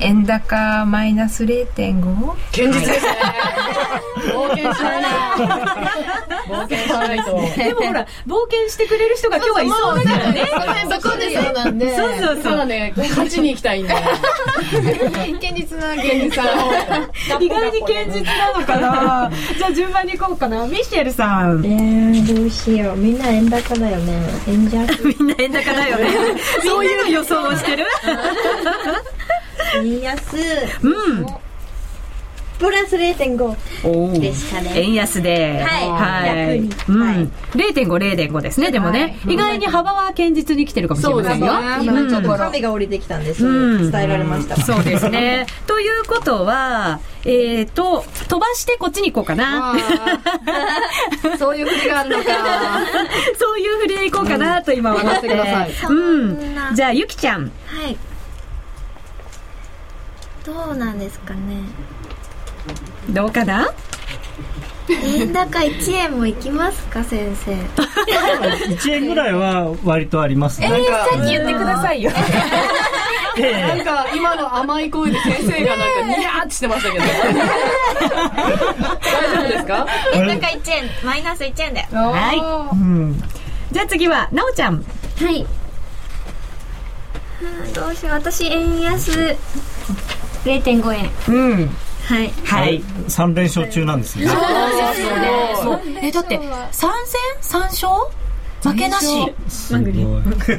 [0.03, 2.27] 円高マイナス 0.5?
[2.51, 3.11] 堅実ですね。
[4.33, 5.01] 冒険しない。
[5.01, 5.09] な
[6.47, 7.31] 冒険しないと。
[7.57, 10.45] でもほら、冒険してくれる人が今日はいそうだからね。
[11.01, 11.95] そこでそうなんで。
[11.95, 12.65] そうそうそう。
[12.65, 13.93] ね勝ちに行きたいんで。
[13.93, 16.43] 堅実な現実さ
[17.39, 19.31] 意外に堅実なのかな？
[19.57, 20.65] じゃあ順番に行こうかな。
[20.67, 21.65] ミシェルさん。
[21.65, 22.97] えー、どうしよう。
[22.97, 24.13] みんな円高だよね。
[24.47, 25.03] 円安。
[25.05, 26.07] みんな円高だよね。
[26.63, 27.85] そういう予想をしてる？
[29.77, 30.37] 円安
[30.81, 30.89] う
[31.21, 31.43] ん。
[32.59, 33.43] プラス0.5
[33.83, 35.63] おーでしたね円安で。
[35.63, 36.59] はいはい。
[36.59, 36.69] うん。
[37.51, 38.71] 0.5、0.5ですね。
[38.71, 41.53] でもね、意外に幅は堅実に来てるかもしれませんよ。
[41.81, 45.45] 今ちょっと神が降りてきたんでそれうん伝えられましたそうですね。
[45.67, 49.75] ということは、えっ、と、飛ばしてこっちに行こうかな。
[51.37, 52.23] そういう振りがあるのか
[53.37, 56.55] そういう振りで行こうかなと今思ってくださいうん。
[56.73, 57.51] じゃあ、ゆきちゃん。
[57.65, 57.97] はい
[60.45, 61.63] どうなんですかね。
[63.09, 63.69] どうかな？
[64.89, 67.53] 円高1円もいきますか先生。
[67.53, 70.69] 1円ぐらいは割とありますね。
[70.69, 72.11] なんか言ってくださいよ。
[72.11, 72.19] な
[73.75, 77.05] んか今の甘い声で先生がなんかニヤーってしてましたけど。
[77.05, 77.13] 大
[79.31, 79.87] 丈夫ですか？
[80.13, 81.81] 円高1円マイナス1円で。
[81.91, 83.23] はうん。
[83.71, 84.75] じゃあ次は、なおちゃん。
[84.75, 85.47] はい。
[87.41, 88.13] うんどうしよう。
[88.15, 89.35] 私円安
[90.43, 91.69] 0.5円うん。
[92.03, 92.83] はいはい。
[93.07, 94.27] 3連勝中なんですね。
[94.27, 95.81] そう。
[96.01, 96.41] え、だって、3
[96.71, 97.89] 戦 ?3 勝？
[98.63, 99.05] 負けなし。
[99.49, 99.93] すごい。
[99.93, 100.55] これ、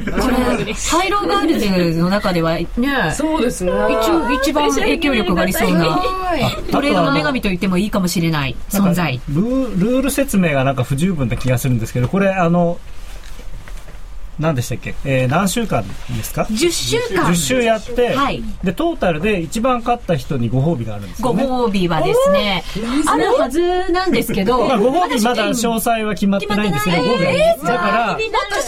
[0.73, 2.67] ハイローガールズの中ではね、
[3.15, 5.99] そうですね一一番影響力がありそうな、
[6.71, 9.19] トレードの女あ神と言ってもいいかもしれない存在。
[9.27, 12.79] ルール説明がなんか不十分な気がするんですけど、これあの、
[14.39, 17.29] 何でしたっけ、えー何週間ですか？10週間。
[17.29, 18.43] 10週やって、はい。
[18.63, 21.43] でトータルで一番勝った人にご褒美があるんですごよね。
[21.45, 22.63] 褒美はですね、
[23.07, 28.25] あるはずなんですけど、まあ、ご褒美まだ私詳細は決まってないんですけど、ご褒美ありますだから、もっと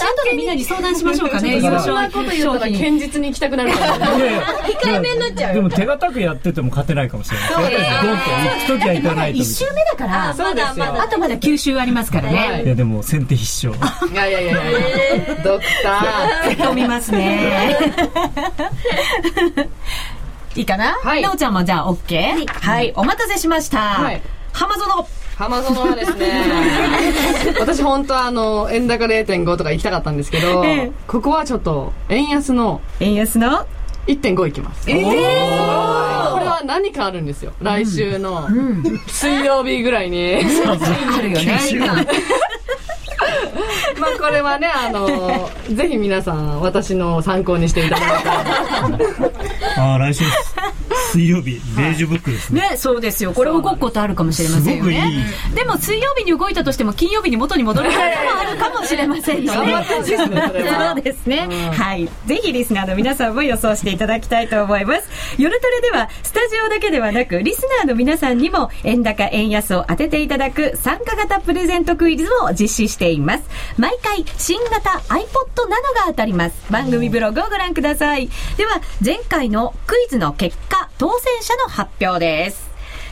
[0.07, 4.18] 後でみんなに相談しましょうかね、優勝こと言ったら堅実に行きたくなるから。
[4.18, 7.51] いやいやでもでも手堅くやってても勝てないかもしれない。
[7.51, 10.86] やっぱりドンと行くときは行かないとみ1週目だから、そうですよ。
[10.86, 12.63] あとまだ9週ありますからね。
[12.65, 14.11] いやでも先手必勝。
[14.11, 15.89] いやいやいやいやドクタ
[16.49, 17.78] 突っ込みますね。
[20.55, 21.22] いいかな、はい。
[21.22, 22.47] なおちゃんもじゃあ OK?
[22.47, 23.78] はい、お待たせしました。
[23.80, 24.22] はい。
[24.53, 25.08] 浜園。
[25.38, 26.45] 浜園はですね、
[27.60, 30.91] 私本当はあの、円高0.5とか行きたかったんですけど、ええ。
[31.08, 33.68] ここはちょっと、円安の円安の
[34.08, 34.89] ？1.5いきます。
[34.89, 34.99] えこ
[36.39, 37.51] れは何かあるんですよ。
[37.62, 38.47] 来週の
[39.08, 40.38] 水曜日ぐらいに。
[40.38, 40.39] あ
[41.22, 41.60] るよね。
[43.99, 48.45] まあこれはね、あの、ぜひ皆さん私の参考にしていただいたら。
[49.91, 50.23] ああ来週
[51.11, 53.32] 水曜日ベージュブックですねね、そうですよ。
[53.34, 55.55] これ動くことあるかもしれませんよねすごくいい。
[55.55, 58.05] でも水曜日に動いたとしても金曜日に元に戻ることも
[58.41, 59.86] あるかもしれませんよね。
[59.88, 61.47] そうですね。
[61.71, 62.09] はい。
[62.25, 65.09] ぜひリスナーの皆さんも予想していただきたいと思います。
[65.38, 73.16] 夜トレではスタジオだけではなくリスナーの皆さんにも円高円安を当てていただく参加型プレゼントクイズを実施しています。
[73.26, 76.72] 毎回新型 iPod Nano が当たります。
[76.72, 78.30] 番組ブログをご覧ください。
[78.57, 82.68] では前回のクイズの結果当選者の発表です。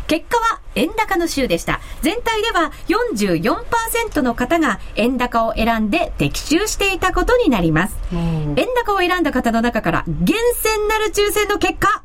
[0.08, 1.82] 結果は円高の週でした。
[2.02, 7.98] 全体では44%の方が円高を選んで的中していたことになります。
[8.12, 12.04] 円高を選んだ方の中から厳選なる抽選の結果、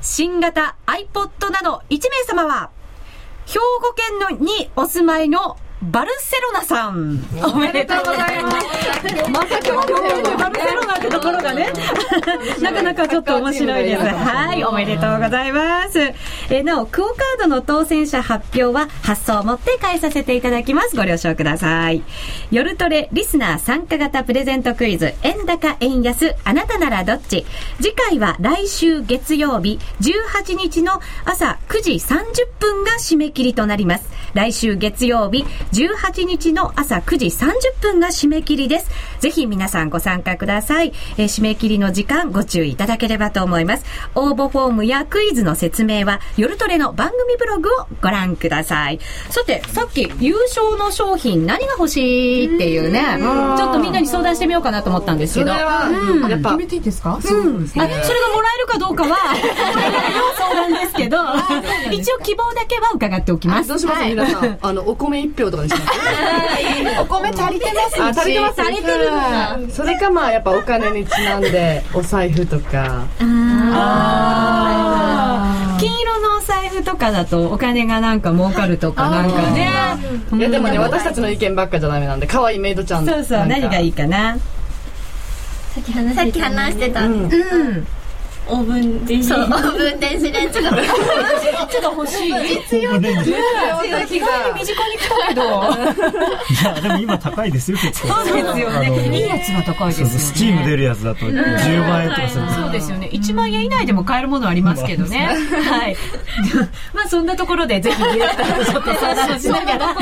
[0.00, 2.70] 新型 iPod など1名様は、
[3.46, 7.18] 兵庫県のにお住まいのバルセロナさん。
[7.42, 9.30] おめでとうございます。
[9.30, 9.74] まさか
[10.36, 11.72] バルセロナってところがね、
[12.60, 14.02] なかなかちょっと面白いです。
[14.02, 15.98] はい、おめでとうございます。
[15.98, 20.96] えーなお、クオカードの当選者発表は発送をもって返させていただきます。
[20.96, 22.02] ご了承ください。
[22.50, 27.46] 夜トレリスナー参加型プレゼントクイズ、円高円安、あなたならどっち
[27.80, 32.24] 次回は来週月曜日18日の朝9時30
[32.58, 34.10] 分が締め切りとなります。
[34.34, 38.90] 来週月曜日18日の朝9時30分が締め切りです。
[39.20, 40.92] ぜひ皆さんご参加ください。
[41.16, 43.84] えー締め切りの時間ご注意いただければと思います。
[44.14, 48.98] 応募フォームやクイズの説明は夜トレの番組ブログをご覧ください。
[49.30, 55.52] さて、さっき優勝の商品何が欲しいっていうね、ちょっとみんなに相談してみようかなと思ったんですけど。
[55.52, 57.16] それは、やっぱ決、めていいですか？
[57.16, 57.52] あそれがも
[58.42, 61.18] らえるかどうかは、これからの相談ですけど、
[61.92, 63.68] 一応希望だけは伺っておきます。
[63.68, 64.58] どうします、皆さん。
[64.60, 73.06] あの、お米一票とかにしますお米足りてますあ、足りてます足りてるんだそれかまあ、やっぱお金にちなんで、お財布とか。
[75.78, 79.70] 金色のお財布とかだとお金がなんか儲かるとかなんかね。
[80.32, 83.06] いや、でもね、私たちの意見ばっかじゃダメなんで、可愛いメイドちゃん。
[83.06, 84.36] そうそう、何がいいいかな。
[85.74, 87.86] さっき話さっきしてた話してた、うん。
[88.50, 92.32] オーブン電子そうオーブン電子レンジがちょっと欲しい。
[92.32, 95.42] 必要ね意外に身近に来たけど。
[95.42, 99.18] いやでも今高いですよ結構そうですよね。
[99.18, 100.12] いいやつは高いですよね。
[100.12, 103.10] スチーム出るやつだと10万円とかするとそうですよね。
[103.12, 105.26] 1万円以内でも買えるものありますけどね。
[105.68, 105.96] はい。
[106.92, 109.94] まあそんなところでぜひディレクターとちょっと相談をしながら、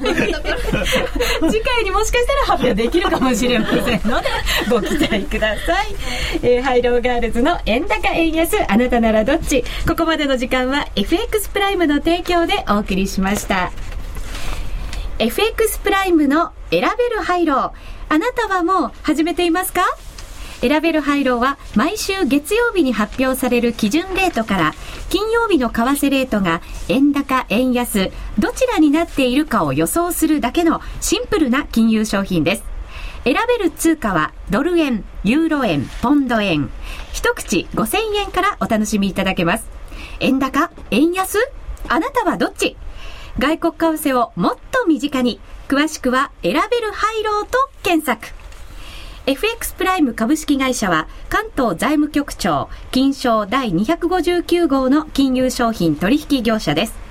[1.50, 4.28] 次回にもしかしたら発表できるかもしれませんので、
[4.70, 5.94] ご期待ください。
[6.42, 13.72] えーハイローガールズの円高円安、あなたならどっちここまでの時間は FX プライムの提供でお送りしました。
[15.18, 17.72] FX プライムの選べるハイロー。
[18.08, 19.82] あなたはもう始めていますか？
[20.60, 24.74] 選べるハイローは毎週月曜日に発表される基準レートから
[25.08, 32.69] 金曜日の為替レートが円高円安どちらになっているかを予想するだけのシンプルな金融商品です
[33.24, 36.70] 選べる通貨はドル円、ユーロ円、ポンド円。
[37.12, 39.66] 一口5000円からお楽しみいただけます。
[40.20, 41.38] 円高円安？
[41.88, 42.76] あなたはどっち？
[43.38, 48.34] 外国為替をもっと身近に詳しくは選べるハイローと検索。
[49.26, 57.09] FX プライム株式会社は関東財務局長金賞第259号の金融商品取引業者です。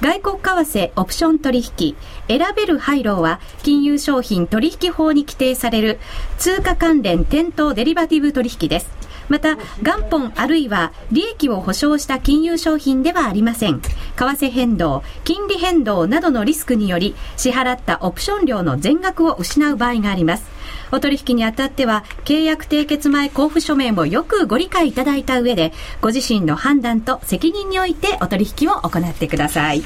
[0.00, 1.96] 外国為替オプション取引
[2.28, 5.98] 選べるハイローは金融商品取引法に規定される
[6.38, 13.80] 通貨関連店頭デリバティブ取引ですまた、元本あるいは利益を保証した金融商品ではありません。
[13.80, 20.57] 為替変動、金利変動などのリスクにより、支払ったオプション料の全額を失う場合があります。
[20.92, 29.82] お取引にあたっては、契約締結前交付書面をよくご理解いただいた上で、ご自身の判断と責任においてお取引を行ってください。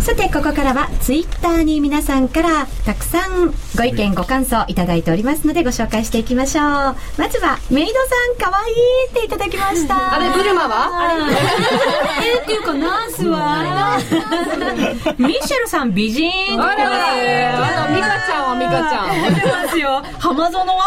[0.00, 6.64] さて、ここからはツイッターに皆さんからたくさんご意見、ご感想いただいておりますのでご紹介していきましょう。
[6.64, 7.98] まずは、メイドさ
[8.48, 8.74] んかわいい
[9.10, 10.14] っていただきました。
[10.14, 11.18] あれ、ブルマは？
[12.22, 13.98] えー、っていうか、ナースは
[15.18, 16.30] ミシェルさん美人
[16.62, 19.34] あれあの、ミカちゃんはミカちゃん。
[19.34, 20.02] 出てますよ。
[20.20, 20.84] 浜園は？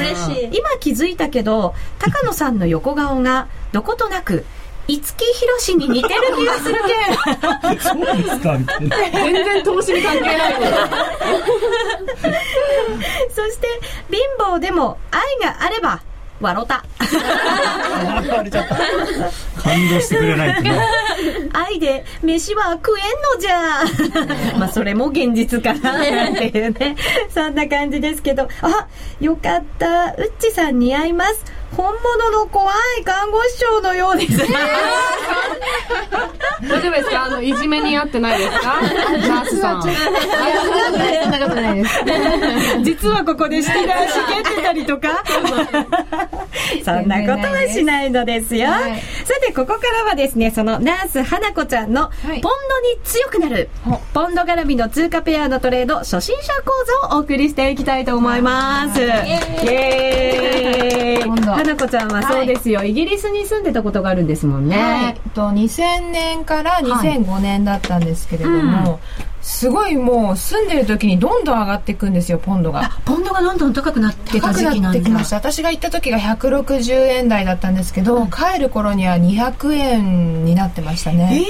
[0.00, 4.46] 嬉しい今気づいたけど、高野さんの横顔がどことなく
[4.88, 10.54] 五木ひろしに似てる気がするけそうですかみたいな全然投資に関係ない
[13.30, 13.68] そして
[14.10, 16.02] 貧乏でも愛があれば
[16.40, 16.84] 笑った。
[17.00, 18.76] 笑われちゃった。
[19.60, 20.64] 感動してくれない
[21.52, 24.56] 愛で飯は食えんのじゃ。
[24.56, 26.94] まあそれも現実かななんていうね。
[27.28, 28.48] そんな感じですけど。
[28.62, 28.86] あ
[29.20, 30.14] よかった。
[30.16, 31.44] うっちさん似合います
[31.76, 34.36] 本物の怖い看護師長のようです。
[34.38, 34.46] 大
[36.82, 37.24] 丈夫ですか？
[37.24, 38.80] あのいじめにあってないですか？
[39.28, 39.82] ナースさん。
[39.82, 39.92] そん
[41.30, 42.00] なことないです。
[42.82, 45.22] 実はここでしてらしげってたりとか。
[46.84, 49.00] そんなことはしないのですよ、はい。
[49.24, 52.48] さてここからはですねそのナース花子ちゃんのポンドに
[53.04, 53.68] 強くなる、
[54.12, 56.72] ポンド絡みの通貨ペアのトレード初心者講
[57.10, 59.00] 座をお送りしていきたいと思います。
[59.00, 61.28] イエーイ
[61.58, 69.00] 花子ちゃんはそうですよ、イギリスに住んでたことがあるんですもんね、はい、えっと2000年から2005年だったんですけれども、
[69.40, 72.98] すごいもう住んでる時にどんどん上がっていくんですよポンドが。
[73.04, 74.80] ポンドがどんどん高くなってた高く時期なんだ。
[74.80, 75.36] なってきました。
[75.36, 81.42] 私が行った時が160円台だったんですけど、帰る頃には200円になってましたね、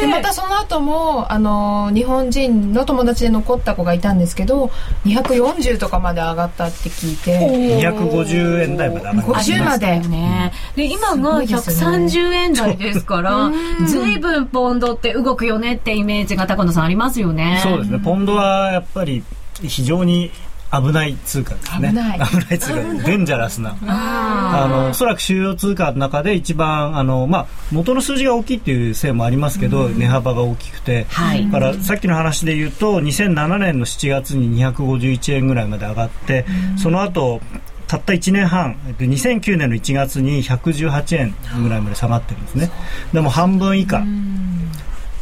[0.00, 4.70] でまたその後もあの日本人の友達で残った子がいたんですけど
[5.04, 7.84] 240とかまで上がったって聞いて。
[7.84, 10.00] 250円台まで上がりました50まで。
[10.08, 10.52] ね。
[10.76, 11.86] で、今がいですね。
[11.86, 13.50] 130円台ですから、
[13.86, 17.60] ずいぶんポンドって動くよねってイメージが高野さんありますよね。
[17.62, 17.98] そうですね。
[17.98, 19.22] ポンドはやっぱり
[19.62, 20.30] 非常に
[20.72, 21.88] 危ない通貨ですね。
[21.88, 22.20] 危ない。
[22.20, 23.76] 危ない通貨デンジャラスな。
[23.86, 31.44] あのおそらく主要通貨の中で一番あの、まあ、元の数字が大きいっていうせいもありますけど、値幅が大きくて、はい。
[31.46, 36.44] だからさっきの話で言うと2007年の7月に251円ぐらいまで上がって、
[36.76, 37.40] その後
[37.86, 42.70] たった1年半えっと2009年の1月に118円ぐらいまで下がってるんですね。
[43.12, 44.02] でも半分以下。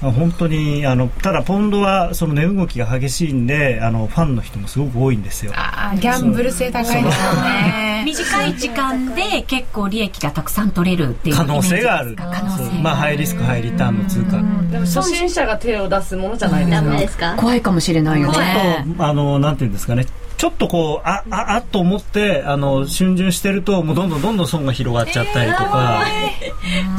[0.01, 5.53] 本当にあのただポンドはその値動きが激しいんであのファンの人もすごく多いんですよ。
[5.55, 8.03] あーギャンブル性高いですよね。
[8.05, 12.17] 短い時間で結構利益がたくさん取れるっていう可能性がある。
[12.17, 14.31] 可能性まあハイリスクハイリターンの通貨。
[14.33, 17.35] でも初心者が手を出すものじゃないですダかメですか？
[17.37, 18.85] 怖いかもしれないよちょね。
[18.93, 20.05] っとあのなんていうんですかね
[20.43, 26.05] ちょっとこうあああと思ってあの逡巡してるともうどんどんどんどん損が広がっちゃったりとか、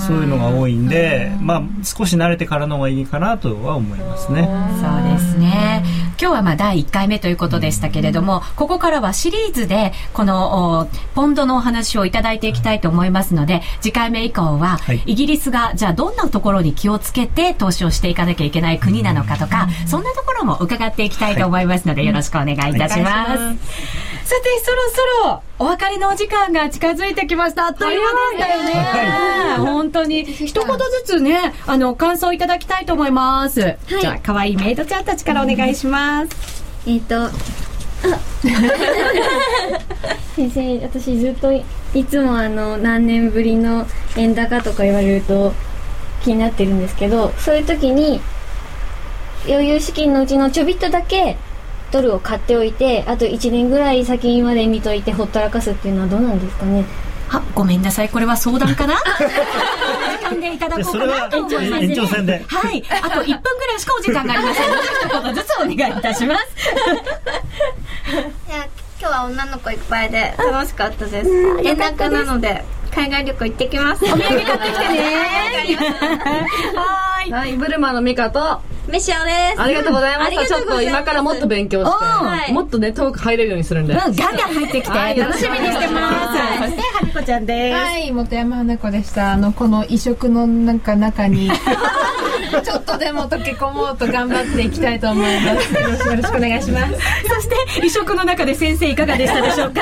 [0.08, 4.48] そういうのが多いんで、まあ少し慣れてからの方がいいかなとは思いますね。
[4.80, 5.84] そうですね。
[6.24, 15.04] 今日はまあ第1回目ということでしたけれども、ここからはシリーズでこのおポンドのお話をいただいていきたいと思いますので、次回目以降ははい。
[15.06, 23.34] イギリスがじゃあどんなところに気をつけて投資をしていかなきゃいけない国なのかとか、そんなところも伺っていきたいと思いますので、よろしくお願いいたします。
[24.24, 24.78] さて、そろ
[25.24, 27.68] そろお別れのお時間が近づいてきました。
[27.68, 28.74] あっという間でしたよね。
[29.60, 30.26] 本当に。
[30.26, 33.78] 一言ずつね、あの、感想いただきたいと思います。
[33.88, 36.66] じゃあ、可愛いメイドちゃんたちからお願いします。
[36.86, 37.30] えっ、と、あ
[40.36, 43.88] 先生、私ずっといいつもあの、何年ぶりの
[44.18, 45.54] 円高とか言われると
[46.26, 48.20] 気になってるんですけど、そういう時に、
[49.48, 51.38] 余裕資金のうちのちょびっとだけ
[51.94, 56.84] ドルを買っておいて、あと1年ぐらい先まで見といてほったらかすっていうのはどうなんですかね？
[57.30, 58.10] あ、ごめんなさい。
[58.10, 58.96] これは相談かな？
[58.96, 61.84] 時間でいただこうかなと思います。
[61.84, 62.44] 延長戦で。
[62.48, 62.84] はい。
[62.90, 66.42] あと1分ぐらいしかお時間がありませんので、一言ずつお願いいたします。
[68.10, 68.68] いや
[69.00, 71.30] 今日は女の子いっぱいで楽しかったです
[71.64, 72.64] 円高なので
[72.96, 74.06] 海外旅行行ってきます。
[74.06, 75.78] お土産買ってきてね。
[76.76, 77.32] はーい。
[77.32, 78.62] はいブルマのミカと。
[78.88, 79.62] メシオです。
[79.62, 80.46] ありがとうございました。
[80.46, 82.54] ちょっと今からもっと勉強して、はい。
[82.54, 86.38] もっとね遠く入れるようにするんで、うん、ガンガン入ってきて、はい楽しみにしてます。
[86.60, 87.78] そして、はるこちゃんです。
[87.80, 89.32] はい、本山花子でした。
[89.32, 91.50] あの、この異色のなんか中に、
[92.64, 95.74] ちょっとでも溶け込もうと頑張っていきたいと思います。
[95.74, 96.94] よろしくよろしくお願いします。
[97.34, 99.82] そして、異色の中で先生いかがでしたでしょうか？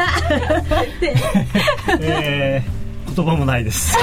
[2.00, 2.81] えー
[3.16, 3.98] 言葉もないです。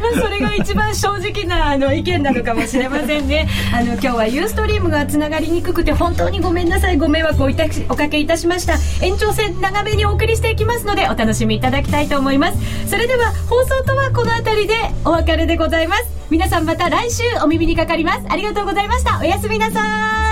[0.00, 3.48] まあそれが一番正直なあの意見なのかもしれませんね。
[3.72, 8.74] あの今日はユーストリームがつながりにくくて本当にごめんなさいご迷惑をいたしおかけいたしました。
[9.04, 12.58] 延長戦長めにお送りしていきますのでお楽しみいただきたいと思います。
[12.88, 14.74] それでは放送とはこの辺りで
[15.04, 16.04] お別れでございます。
[16.30, 18.20] 皆さんまた来週お耳にかかります。
[18.28, 19.18] ありがとうございました。
[19.20, 19.80] おやすみなさ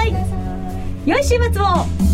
[0.05, 0.15] い。
[1.07, 2.10] 良い週末を。